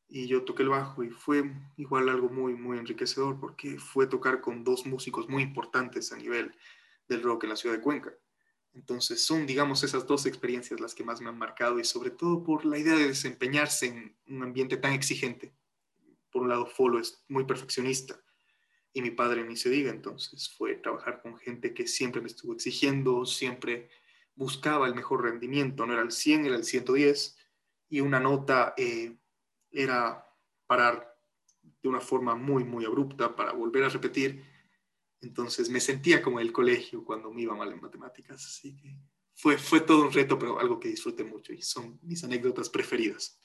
Y 0.09 0.27
yo 0.27 0.45
toqué 0.45 0.63
el 0.63 0.69
bajo 0.69 1.05
y 1.05 1.11
fue 1.11 1.45
igual 1.77 2.09
algo 2.09 2.29
muy, 2.29 2.55
muy 2.55 2.79
enriquecedor 2.79 3.39
porque 3.39 3.79
fue 3.79 4.07
tocar 4.07 4.41
con 4.41 4.65
dos 4.65 4.87
músicos 4.87 5.29
muy 5.29 5.43
importantes 5.43 6.13
a 6.13 6.17
nivel 6.17 6.55
del 7.09 7.23
rock 7.23 7.45
en 7.45 7.51
la 7.51 7.57
ciudad 7.57 7.77
de 7.77 7.83
Cuenca. 7.83 8.13
Entonces 8.73 9.25
son, 9.25 9.47
digamos, 9.47 9.83
esas 9.83 10.07
dos 10.07 10.27
experiencias 10.27 10.81
las 10.81 10.95
que 10.95 11.05
más 11.05 11.21
me 11.21 11.29
han 11.29 11.39
marcado 11.39 11.79
y 11.81 11.85
sobre 11.85 12.11
todo 12.11 12.43
por 12.45 12.65
la 12.65 12.79
idea 12.79 12.97
de 12.97 13.09
desempeñarse 13.09 13.87
en 13.87 14.17
un 14.29 14.43
ambiente 14.43 14.77
tan 14.77 14.93
exigente. 14.93 15.53
Por 16.31 16.43
un 16.43 16.49
lado, 16.49 16.67
Folo 16.67 17.01
es 17.01 17.25
muy 17.29 17.45
perfeccionista 17.45 18.21
y 18.93 19.03
mi 19.03 19.11
padre 19.11 19.45
ni 19.45 19.57
se 19.57 19.71
diga, 19.71 19.91
entonces 19.91 20.53
fue 20.57 20.77
trabajar 20.77 21.23
con 21.23 21.37
gente 21.39 21.75
que 21.75 21.87
siempre 21.87 22.21
me 22.21 22.29
estuvo 22.29 22.53
exigiendo, 22.53 23.25
siempre 23.25 23.89
buscaba 24.35 24.87
el 24.87 24.95
mejor 24.95 25.23
rendimiento, 25.23 25.87
no 25.87 25.93
era 25.93 26.03
el 26.03 26.13
100, 26.13 26.47
era 26.47 26.57
el 26.57 26.65
110 26.65 27.37
y 27.89 28.01
una 28.01 28.21
nota 28.21 28.75
eh, 28.77 29.17
era 29.71 30.27
parar 30.67 31.17
de 31.83 31.89
una 31.89 32.01
forma 32.01 32.35
muy, 32.35 32.65
muy 32.65 32.85
abrupta 32.85 33.35
para 33.37 33.53
volver 33.53 33.85
a 33.85 33.89
repetir 33.89 34.45
entonces 35.21 35.69
me 35.69 35.81
sentía 35.81 36.23
como 36.23 36.41
en 36.41 36.47
el 36.47 36.53
colegio 36.53 37.05
cuando 37.05 37.31
me 37.31 37.43
iba 37.43 37.55
mal 37.55 37.73
en 37.73 37.81
matemáticas. 37.81 38.45
Así 38.45 38.77
que 38.77 38.97
fue, 39.35 39.59
fue 39.59 39.81
todo 39.81 40.03
un 40.03 40.13
reto, 40.13 40.39
pero 40.39 40.59
algo 40.59 40.81
que 40.81 40.89
disfruté 40.89 41.25
mucho 41.25 41.53
y 41.53 41.63
son 41.63 41.99
mis 42.03 42.25
anécdotas 42.25 42.69
preferidas. 42.71 43.39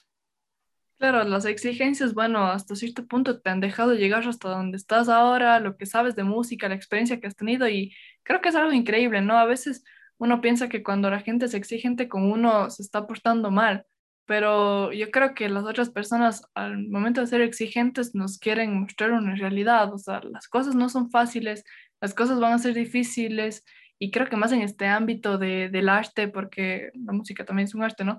Claro, 0.98 1.24
las 1.24 1.44
exigencias, 1.44 2.14
bueno, 2.14 2.46
hasta 2.46 2.74
cierto 2.74 3.06
punto 3.06 3.38
te 3.38 3.50
han 3.50 3.60
dejado 3.60 3.92
llegar 3.94 4.26
hasta 4.26 4.48
donde 4.48 4.78
estás 4.78 5.10
ahora, 5.10 5.60
lo 5.60 5.76
que 5.76 5.84
sabes 5.84 6.16
de 6.16 6.24
música, 6.24 6.70
la 6.70 6.74
experiencia 6.74 7.20
que 7.20 7.26
has 7.26 7.36
tenido 7.36 7.68
y 7.68 7.94
creo 8.22 8.40
que 8.40 8.48
es 8.48 8.54
algo 8.54 8.72
increíble, 8.72 9.20
¿no? 9.20 9.36
A 9.36 9.44
veces 9.44 9.84
uno 10.16 10.40
piensa 10.40 10.70
que 10.70 10.82
cuando 10.82 11.10
la 11.10 11.20
gente 11.20 11.44
es 11.46 11.52
exigente 11.54 12.08
con 12.08 12.30
uno 12.32 12.70
se 12.70 12.80
está 12.82 13.06
portando 13.06 13.50
mal, 13.50 13.84
pero 14.24 14.90
yo 14.90 15.10
creo 15.10 15.34
que 15.34 15.50
las 15.50 15.64
otras 15.64 15.90
personas 15.90 16.42
al 16.54 16.88
momento 16.88 17.20
de 17.20 17.26
ser 17.26 17.42
exigentes 17.42 18.14
nos 18.14 18.38
quieren 18.38 18.80
mostrar 18.80 19.12
una 19.12 19.34
realidad, 19.36 19.92
o 19.92 19.98
sea, 19.98 20.22
las 20.22 20.48
cosas 20.48 20.74
no 20.74 20.88
son 20.88 21.10
fáciles, 21.10 21.62
las 22.00 22.14
cosas 22.14 22.40
van 22.40 22.54
a 22.54 22.58
ser 22.58 22.72
difíciles 22.72 23.64
y 23.98 24.10
creo 24.10 24.28
que 24.28 24.36
más 24.36 24.52
en 24.52 24.62
este 24.62 24.86
ámbito 24.86 25.36
de, 25.38 25.68
del 25.68 25.88
arte, 25.90 26.28
porque 26.28 26.90
la 26.94 27.12
música 27.12 27.44
también 27.44 27.66
es 27.68 27.74
un 27.74 27.82
arte, 27.82 28.02
¿no? 28.04 28.18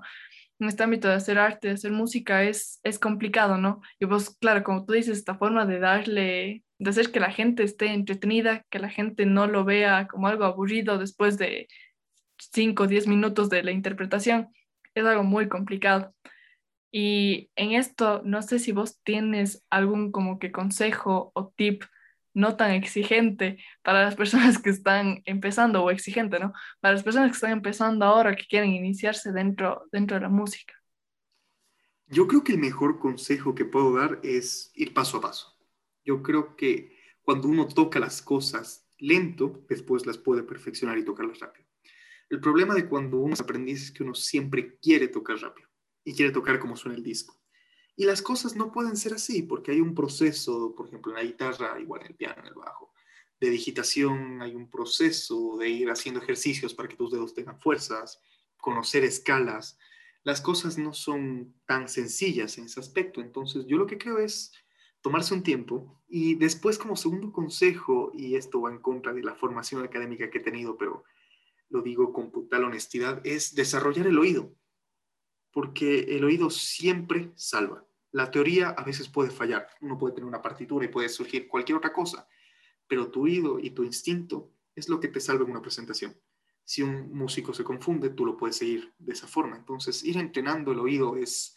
En 0.58 0.68
este 0.68 0.82
ámbito 0.82 1.08
de 1.08 1.14
hacer 1.14 1.38
arte, 1.38 1.68
de 1.68 1.74
hacer 1.74 1.92
música, 1.92 2.42
es, 2.44 2.80
es 2.82 2.98
complicado, 2.98 3.58
¿no? 3.58 3.80
Y 4.00 4.06
pues, 4.06 4.30
claro, 4.30 4.64
como 4.64 4.84
tú 4.84 4.92
dices, 4.94 5.18
esta 5.18 5.36
forma 5.36 5.66
de 5.66 5.78
darle, 5.78 6.64
de 6.78 6.90
hacer 6.90 7.12
que 7.12 7.20
la 7.20 7.30
gente 7.30 7.62
esté 7.62 7.86
entretenida, 7.92 8.64
que 8.70 8.78
la 8.78 8.88
gente 8.88 9.26
no 9.26 9.46
lo 9.46 9.64
vea 9.64 10.08
como 10.08 10.26
algo 10.28 10.44
aburrido 10.44 10.98
después 10.98 11.38
de 11.38 11.68
5 12.38 12.84
o 12.84 12.86
10 12.86 13.06
minutos 13.06 13.50
de 13.50 13.62
la 13.62 13.70
interpretación, 13.70 14.48
es 14.94 15.04
algo 15.04 15.24
muy 15.24 15.48
complicado. 15.48 16.14
Y 16.90 17.50
en 17.56 17.72
esto, 17.72 18.22
no 18.24 18.42
sé 18.42 18.58
si 18.58 18.72
vos 18.72 19.00
tienes 19.02 19.64
algún 19.70 20.10
como 20.10 20.38
que 20.38 20.52
consejo 20.52 21.30
o 21.34 21.52
tip 21.54 21.84
no 22.34 22.56
tan 22.56 22.72
exigente 22.72 23.58
para 23.82 24.04
las 24.04 24.14
personas 24.16 24.58
que 24.58 24.70
están 24.70 25.22
empezando, 25.24 25.82
o 25.82 25.90
exigente, 25.90 26.38
¿no? 26.38 26.52
Para 26.80 26.94
las 26.94 27.02
personas 27.02 27.30
que 27.30 27.34
están 27.34 27.52
empezando 27.52 28.04
ahora, 28.04 28.36
que 28.36 28.46
quieren 28.46 28.72
iniciarse 28.72 29.32
dentro, 29.32 29.86
dentro 29.92 30.16
de 30.16 30.22
la 30.22 30.28
música. 30.28 30.74
Yo 32.06 32.26
creo 32.26 32.42
que 32.42 32.52
el 32.52 32.58
mejor 32.58 32.98
consejo 32.98 33.54
que 33.54 33.64
puedo 33.64 33.94
dar 33.94 34.20
es 34.22 34.70
ir 34.74 34.94
paso 34.94 35.18
a 35.18 35.20
paso. 35.20 35.58
Yo 36.04 36.22
creo 36.22 36.56
que 36.56 36.96
cuando 37.22 37.48
uno 37.48 37.68
toca 37.68 38.00
las 38.00 38.22
cosas 38.22 38.88
lento, 38.96 39.64
después 39.68 40.06
las 40.06 40.16
puede 40.16 40.42
perfeccionar 40.42 40.96
y 40.96 41.04
tocarlas 41.04 41.40
rápido. 41.40 41.66
El 42.30 42.40
problema 42.40 42.74
de 42.74 42.88
cuando 42.88 43.18
uno 43.18 43.34
es 43.34 43.40
aprendiz 43.40 43.84
es 43.84 43.92
que 43.92 44.02
uno 44.02 44.14
siempre 44.14 44.78
quiere 44.78 45.08
tocar 45.08 45.38
rápido 45.38 45.68
y 46.04 46.14
quiere 46.14 46.32
tocar 46.32 46.58
como 46.58 46.76
suena 46.76 46.96
el 46.96 47.02
disco. 47.02 47.37
Y 47.98 48.04
las 48.04 48.22
cosas 48.22 48.54
no 48.54 48.70
pueden 48.70 48.96
ser 48.96 49.14
así 49.14 49.42
porque 49.42 49.72
hay 49.72 49.80
un 49.80 49.92
proceso, 49.92 50.72
por 50.76 50.86
ejemplo, 50.86 51.10
en 51.10 51.16
la 51.16 51.24
guitarra, 51.24 51.80
igual 51.80 52.02
en 52.02 52.06
el 52.06 52.14
piano, 52.14 52.40
en 52.42 52.46
el 52.46 52.54
bajo, 52.54 52.94
de 53.40 53.50
digitación, 53.50 54.40
hay 54.40 54.54
un 54.54 54.70
proceso 54.70 55.56
de 55.58 55.68
ir 55.68 55.90
haciendo 55.90 56.20
ejercicios 56.20 56.74
para 56.74 56.88
que 56.88 56.94
tus 56.94 57.10
dedos 57.10 57.34
tengan 57.34 57.58
fuerzas, 57.58 58.22
conocer 58.56 59.02
escalas. 59.02 59.80
Las 60.22 60.40
cosas 60.40 60.78
no 60.78 60.94
son 60.94 61.52
tan 61.66 61.88
sencillas 61.88 62.56
en 62.58 62.66
ese 62.66 62.78
aspecto. 62.78 63.20
Entonces, 63.20 63.66
yo 63.66 63.76
lo 63.76 63.86
que 63.88 63.98
creo 63.98 64.20
es 64.20 64.52
tomarse 65.00 65.34
un 65.34 65.42
tiempo 65.42 66.00
y 66.06 66.36
después 66.36 66.78
como 66.78 66.94
segundo 66.94 67.32
consejo, 67.32 68.12
y 68.14 68.36
esto 68.36 68.60
va 68.60 68.70
en 68.70 68.78
contra 68.78 69.12
de 69.12 69.24
la 69.24 69.34
formación 69.34 69.82
académica 69.82 70.30
que 70.30 70.38
he 70.38 70.42
tenido, 70.42 70.78
pero 70.78 71.02
lo 71.68 71.82
digo 71.82 72.12
con 72.12 72.30
total 72.30 72.62
honestidad, 72.62 73.20
es 73.26 73.56
desarrollar 73.56 74.06
el 74.06 74.20
oído, 74.20 74.54
porque 75.50 76.16
el 76.16 76.22
oído 76.22 76.48
siempre 76.48 77.32
salva. 77.34 77.87
La 78.18 78.32
teoría 78.32 78.70
a 78.70 78.82
veces 78.82 79.08
puede 79.08 79.30
fallar, 79.30 79.68
uno 79.80 79.96
puede 79.96 80.12
tener 80.12 80.26
una 80.26 80.42
partitura 80.42 80.84
y 80.84 80.88
puede 80.88 81.08
surgir 81.08 81.46
cualquier 81.46 81.78
otra 81.78 81.92
cosa, 81.92 82.26
pero 82.88 83.12
tu 83.12 83.22
oído 83.22 83.60
y 83.60 83.70
tu 83.70 83.84
instinto 83.84 84.50
es 84.74 84.88
lo 84.88 84.98
que 84.98 85.06
te 85.06 85.20
salva 85.20 85.44
en 85.44 85.52
una 85.52 85.62
presentación. 85.62 86.20
Si 86.64 86.82
un 86.82 87.12
músico 87.16 87.54
se 87.54 87.62
confunde, 87.62 88.10
tú 88.10 88.26
lo 88.26 88.36
puedes 88.36 88.56
seguir 88.56 88.92
de 88.98 89.12
esa 89.12 89.28
forma. 89.28 89.54
Entonces, 89.54 90.02
ir 90.02 90.16
entrenando 90.16 90.72
el 90.72 90.80
oído 90.80 91.16
es 91.16 91.54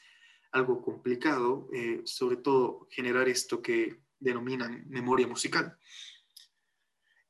algo 0.51 0.83
complicado, 0.83 1.67
eh, 1.73 2.03
sobre 2.05 2.37
todo 2.37 2.87
generar 2.91 3.27
esto 3.27 3.59
que 3.63 3.99
denominan 4.19 4.85
memoria 4.87 5.25
musical. 5.25 5.79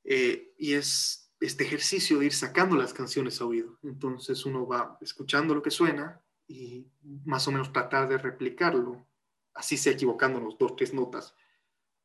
Eh, 0.03 0.51
y 0.57 0.73
es 0.73 1.31
este 1.39 1.63
ejercicio 1.63 2.19
de 2.19 2.25
ir 2.25 2.33
sacando 2.33 2.75
las 2.75 2.93
canciones 2.93 3.39
a 3.39 3.45
oído. 3.45 3.79
Entonces 3.81 4.45
uno 4.45 4.67
va 4.67 4.97
escuchando 4.99 5.55
lo 5.55 5.61
que 5.61 5.71
suena 5.71 6.21
y 6.49 6.85
más 7.23 7.47
o 7.47 7.53
menos 7.53 7.71
tratar 7.71 8.09
de 8.09 8.17
replicarlo, 8.17 9.07
así 9.53 9.77
sea 9.77 9.93
equivocándonos 9.93 10.57
dos, 10.57 10.75
tres 10.75 10.93
notas 10.93 11.35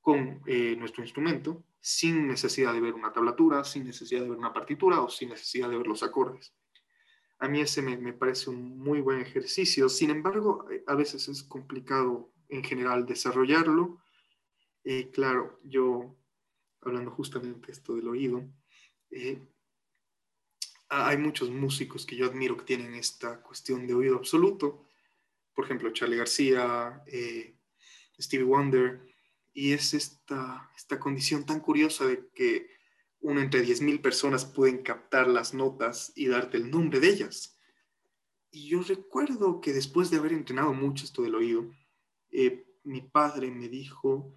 con 0.00 0.40
eh, 0.46 0.76
nuestro 0.76 1.02
instrumento, 1.02 1.64
sin 1.80 2.26
necesidad 2.26 2.72
de 2.72 2.80
ver 2.80 2.94
una 2.94 3.12
tablatura, 3.12 3.64
sin 3.64 3.84
necesidad 3.84 4.22
de 4.22 4.30
ver 4.30 4.38
una 4.38 4.52
partitura 4.52 5.00
o 5.00 5.08
sin 5.08 5.30
necesidad 5.30 5.68
de 5.68 5.76
ver 5.76 5.86
los 5.86 6.02
acordes. 6.02 6.54
A 7.38 7.48
mí 7.48 7.60
ese 7.60 7.82
me, 7.82 8.12
parece 8.12 8.50
un 8.50 8.78
muy 8.78 9.00
buen 9.00 9.20
ejercicio. 9.20 9.88
Sin 9.88 10.10
embargo, 10.10 10.66
eh, 10.70 10.82
a 10.86 10.94
veces 10.94 11.28
es 11.28 11.42
complicado 11.42 12.32
en 12.48 12.64
general 12.64 13.04
desarrollarlo. 13.04 14.00
Eh, 14.84 15.10
claro, 15.10 15.60
yo, 15.64 16.16
hablando 16.80 17.10
justamente 17.10 17.72
esto 17.72 17.94
del 17.94 18.08
oído, 18.08 18.42
eh, 19.10 19.38
hay 20.88 21.18
muchos 21.18 21.50
músicos 21.50 22.06
que 22.06 22.16
yo 22.16 22.26
admiro 22.26 22.56
que 22.56 22.64
tienen 22.64 22.94
esta 22.94 23.42
cuestión 23.42 23.86
de 23.86 23.94
oído 23.94 24.16
absoluto. 24.16 24.85
Por 25.56 25.64
ejemplo, 25.64 25.92
Charlie 25.92 26.18
García, 26.18 27.02
Stevie 28.20 28.44
Wonder. 28.44 29.00
Y 29.52 29.72
es 29.72 29.94
esta, 29.94 30.70
esta 30.76 31.00
condición 31.00 31.44
tan 31.46 31.58
curiosa 31.60 32.06
de 32.06 32.28
que 32.34 32.70
uno 33.20 33.40
entre 33.40 33.64
10.000 33.64 34.00
personas 34.00 34.44
pueden 34.44 34.82
captar 34.82 35.26
las 35.26 35.54
notas 35.54 36.12
y 36.14 36.28
darte 36.28 36.58
el 36.58 36.70
nombre 36.70 37.00
de 37.00 37.08
ellas. 37.08 37.58
Y 38.50 38.68
yo 38.68 38.82
recuerdo 38.82 39.60
que 39.60 39.72
después 39.72 40.10
de 40.10 40.18
haber 40.18 40.32
entrenado 40.32 40.72
mucho 40.72 41.04
esto 41.04 41.22
del 41.22 41.34
oído, 41.34 41.70
eh, 42.30 42.66
mi 42.84 43.00
padre 43.00 43.50
me 43.50 43.68
dijo, 43.68 44.32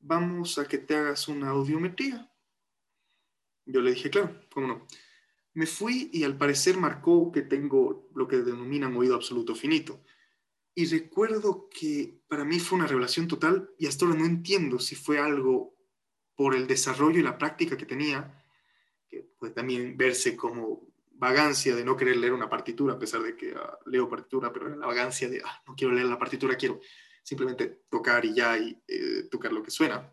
vamos 0.00 0.58
a 0.58 0.66
que 0.66 0.78
te 0.78 0.96
hagas 0.96 1.28
una 1.28 1.50
audiometría. 1.50 2.30
Yo 3.66 3.80
le 3.80 3.92
dije, 3.92 4.10
claro, 4.10 4.40
¿cómo 4.52 4.66
no? 4.66 4.86
Me 5.54 5.66
fui 5.66 6.10
y 6.12 6.24
al 6.24 6.36
parecer 6.36 6.76
marcó 6.76 7.30
que 7.30 7.42
tengo 7.42 8.10
lo 8.14 8.26
que 8.26 8.38
denominan 8.38 8.96
oído 8.96 9.14
absoluto 9.14 9.54
finito. 9.54 10.02
Y 10.74 10.86
recuerdo 10.86 11.68
que 11.68 12.20
para 12.26 12.44
mí 12.44 12.58
fue 12.58 12.78
una 12.78 12.88
revelación 12.88 13.28
total 13.28 13.70
y 13.78 13.86
hasta 13.86 14.04
ahora 14.04 14.18
no 14.18 14.26
entiendo 14.26 14.80
si 14.80 14.96
fue 14.96 15.18
algo 15.18 15.76
por 16.34 16.54
el 16.56 16.66
desarrollo 16.66 17.20
y 17.20 17.22
la 17.22 17.38
práctica 17.38 17.76
que 17.76 17.86
tenía, 17.86 18.44
que 19.08 19.22
puede 19.38 19.52
también 19.52 19.96
verse 19.96 20.36
como 20.36 20.88
vagancia 21.12 21.76
de 21.76 21.84
no 21.84 21.96
querer 21.96 22.16
leer 22.16 22.32
una 22.32 22.48
partitura, 22.48 22.94
a 22.94 22.98
pesar 22.98 23.22
de 23.22 23.36
que 23.36 23.54
ah, 23.56 23.78
leo 23.86 24.08
partitura, 24.08 24.52
pero 24.52 24.66
era 24.66 24.76
la 24.76 24.86
vagancia 24.86 25.28
de, 25.28 25.40
ah, 25.44 25.62
no 25.66 25.76
quiero 25.76 25.94
leer 25.94 26.06
la 26.06 26.18
partitura, 26.18 26.56
quiero 26.56 26.80
simplemente 27.22 27.84
tocar 27.88 28.24
y 28.24 28.34
ya, 28.34 28.58
y 28.58 28.76
eh, 28.88 29.28
tocar 29.30 29.52
lo 29.52 29.62
que 29.62 29.70
suena. 29.70 30.10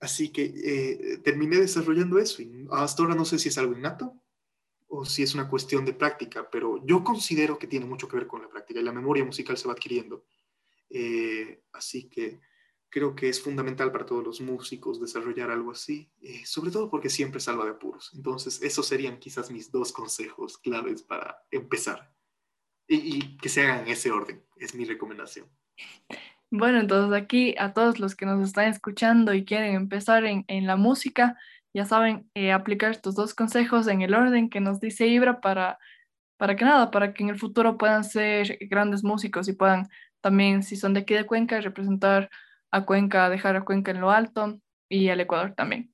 Así 0.00 0.30
que 0.30 0.44
eh, 0.44 1.18
terminé 1.18 1.58
desarrollando 1.58 2.18
eso 2.18 2.40
y 2.40 2.66
hasta 2.70 3.02
ahora 3.02 3.14
no 3.14 3.24
sé 3.24 3.38
si 3.38 3.48
es 3.48 3.58
algo 3.58 3.74
innato 3.74 4.14
o 4.88 5.04
si 5.04 5.22
es 5.22 5.34
una 5.34 5.48
cuestión 5.48 5.84
de 5.84 5.92
práctica, 5.92 6.48
pero 6.50 6.84
yo 6.84 7.04
considero 7.04 7.58
que 7.58 7.66
tiene 7.66 7.86
mucho 7.86 8.08
que 8.08 8.16
ver 8.16 8.26
con 8.26 8.42
la 8.42 8.48
práctica 8.48 8.80
y 8.80 8.82
la 8.82 8.92
memoria 8.92 9.24
musical 9.24 9.56
se 9.56 9.68
va 9.68 9.74
adquiriendo. 9.74 10.24
Eh, 10.90 11.62
así 11.72 12.08
que 12.08 12.40
creo 12.90 13.14
que 13.14 13.28
es 13.28 13.42
fundamental 13.42 13.92
para 13.92 14.06
todos 14.06 14.24
los 14.24 14.40
músicos 14.40 15.00
desarrollar 15.00 15.50
algo 15.50 15.72
así, 15.72 16.10
eh, 16.22 16.44
sobre 16.44 16.70
todo 16.70 16.90
porque 16.90 17.10
siempre 17.10 17.40
salva 17.40 17.64
de 17.64 17.72
apuros. 17.72 18.10
Entonces, 18.14 18.62
esos 18.62 18.86
serían 18.86 19.18
quizás 19.18 19.50
mis 19.50 19.70
dos 19.70 19.92
consejos 19.92 20.58
claves 20.58 21.02
para 21.02 21.44
empezar 21.50 22.12
y, 22.88 23.36
que 23.36 23.48
se 23.48 23.62
hagan 23.62 23.80
en 23.80 23.88
ese 23.88 24.10
orden, 24.10 24.42
es 24.56 24.74
mi 24.74 24.84
recomendación. 24.84 25.46
Bueno, 26.50 26.80
entonces 26.80 27.20
aquí 27.20 27.54
a 27.58 27.74
todos 27.74 28.00
los 28.00 28.16
que 28.16 28.24
nos 28.24 28.46
están 28.46 28.68
escuchando 28.68 29.34
y 29.34 29.44
quieren 29.44 29.74
empezar 29.74 30.24
en, 30.24 30.66
la 30.66 30.76
música, 30.76 31.36
ya 31.74 31.84
saben, 31.84 32.30
eh, 32.34 32.52
aplicar 32.52 32.90
estos 32.90 33.14
dos 33.14 33.34
consejos 33.34 33.86
en 33.88 34.02
el 34.02 34.14
orden 34.14 34.50
que 34.50 34.60
nos 34.60 34.80
dice 34.80 35.06
Ibra 35.06 35.40
para, 35.40 35.78
para 36.36 36.56
que 36.56 36.64
nada, 36.64 36.90
para 36.90 37.14
que 37.14 37.22
en 37.22 37.30
el 37.30 37.38
futuro 37.38 37.78
puedan 37.78 38.04
ser 38.04 38.58
grandes 38.70 39.04
músicos 39.04 39.48
y 39.48 39.52
puedan 39.52 39.88
también, 40.20 40.62
si 40.62 40.76
son 40.76 40.94
de 40.94 41.00
aquí 41.00 41.14
de 41.14 41.26
Cuenca, 41.26 41.60
representar 41.60 42.30
a 42.70 42.84
Cuenca, 42.84 43.30
dejar 43.30 43.56
a 43.56 43.64
Cuenca 43.64 43.90
en 43.90 44.00
lo 44.00 44.10
alto 44.10 44.60
y 44.88 45.08
al 45.08 45.20
Ecuador 45.20 45.54
también. 45.54 45.92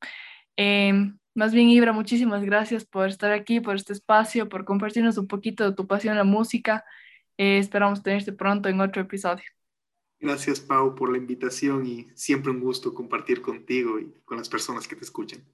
Em, 0.56 1.18
más 1.34 1.52
bien, 1.52 1.68
Ibra, 1.68 1.92
muchísimas 1.92 2.44
gracias 2.44 2.84
por 2.84 3.08
estar 3.08 3.32
aquí, 3.32 3.60
por 3.60 3.76
este 3.76 3.92
espacio, 3.92 4.48
por 4.48 4.64
compartirnos 4.64 5.18
un 5.18 5.26
poquito 5.26 5.68
de 5.68 5.76
tu 5.76 5.87
pasión 5.87 6.16
la 6.16 6.24
música. 6.24 6.84
Eh, 7.37 7.58
esperamos 7.58 8.02
tenerte 8.02 8.32
pronto 8.32 8.68
en 8.68 8.80
otro 8.80 9.02
episodio. 9.02 9.44
Gracias, 10.20 10.60
Pau, 10.60 10.94
por 10.94 11.10
la 11.10 11.18
invitación 11.18 11.84
y 11.87 12.08
siempre 12.14 12.50
un 12.50 12.60
gusto 12.60 12.94
compartir 12.94 13.42
contigo 13.42 13.98
y 13.98 14.12
con 14.24 14.38
las 14.38 14.48
personas 14.48 14.88
que 14.88 14.96
te 14.96 15.04
escuchan. 15.04 15.44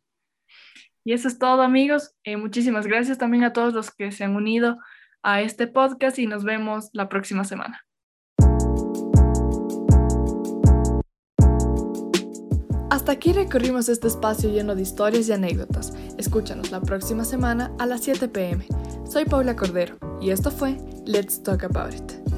Y 1.11 1.13
eso 1.13 1.27
es 1.27 1.41
todo, 1.41 1.63
amigos. 1.63 2.15
Eh, 2.23 2.37
muchísimas 2.37 2.87
gracias 2.87 3.19
también 3.19 3.43
a 3.43 3.53
todos 3.53 3.75
los 3.75 3.91
que 3.91 4.13
se 4.13 4.23
han 4.23 4.37
unido 4.37 4.79
a 5.25 5.41
este 5.41 5.67
podcast 5.67 6.21
y 6.21 6.29
nos 6.29 6.45
vemos 6.45 6.89
la 6.93 7.09
próxima 7.09 7.43
semana. 7.43 7.85
Hasta 12.91 13.11
aquí 13.11 13.33
recorrimos 13.33 13.89
este 13.89 14.07
espacio 14.07 14.51
lleno 14.51 14.77
de 14.77 14.83
historias 14.83 15.29
y 15.29 15.33
anécdotas. 15.33 15.93
Escúchanos 16.17 16.71
la 16.71 16.81
próxima 16.81 17.25
semana 17.25 17.75
a 17.81 17.87
las 17.87 18.03
7 18.03 18.29
pm. 18.29 18.69
Soy 19.05 19.25
Paula 19.25 19.57
Cordero 19.57 19.99
y 20.21 20.31
esto 20.31 20.53
fue 20.53 20.77
Let's 21.07 21.43
Talk 21.43 21.65
About 21.65 21.93
It. 21.93 22.30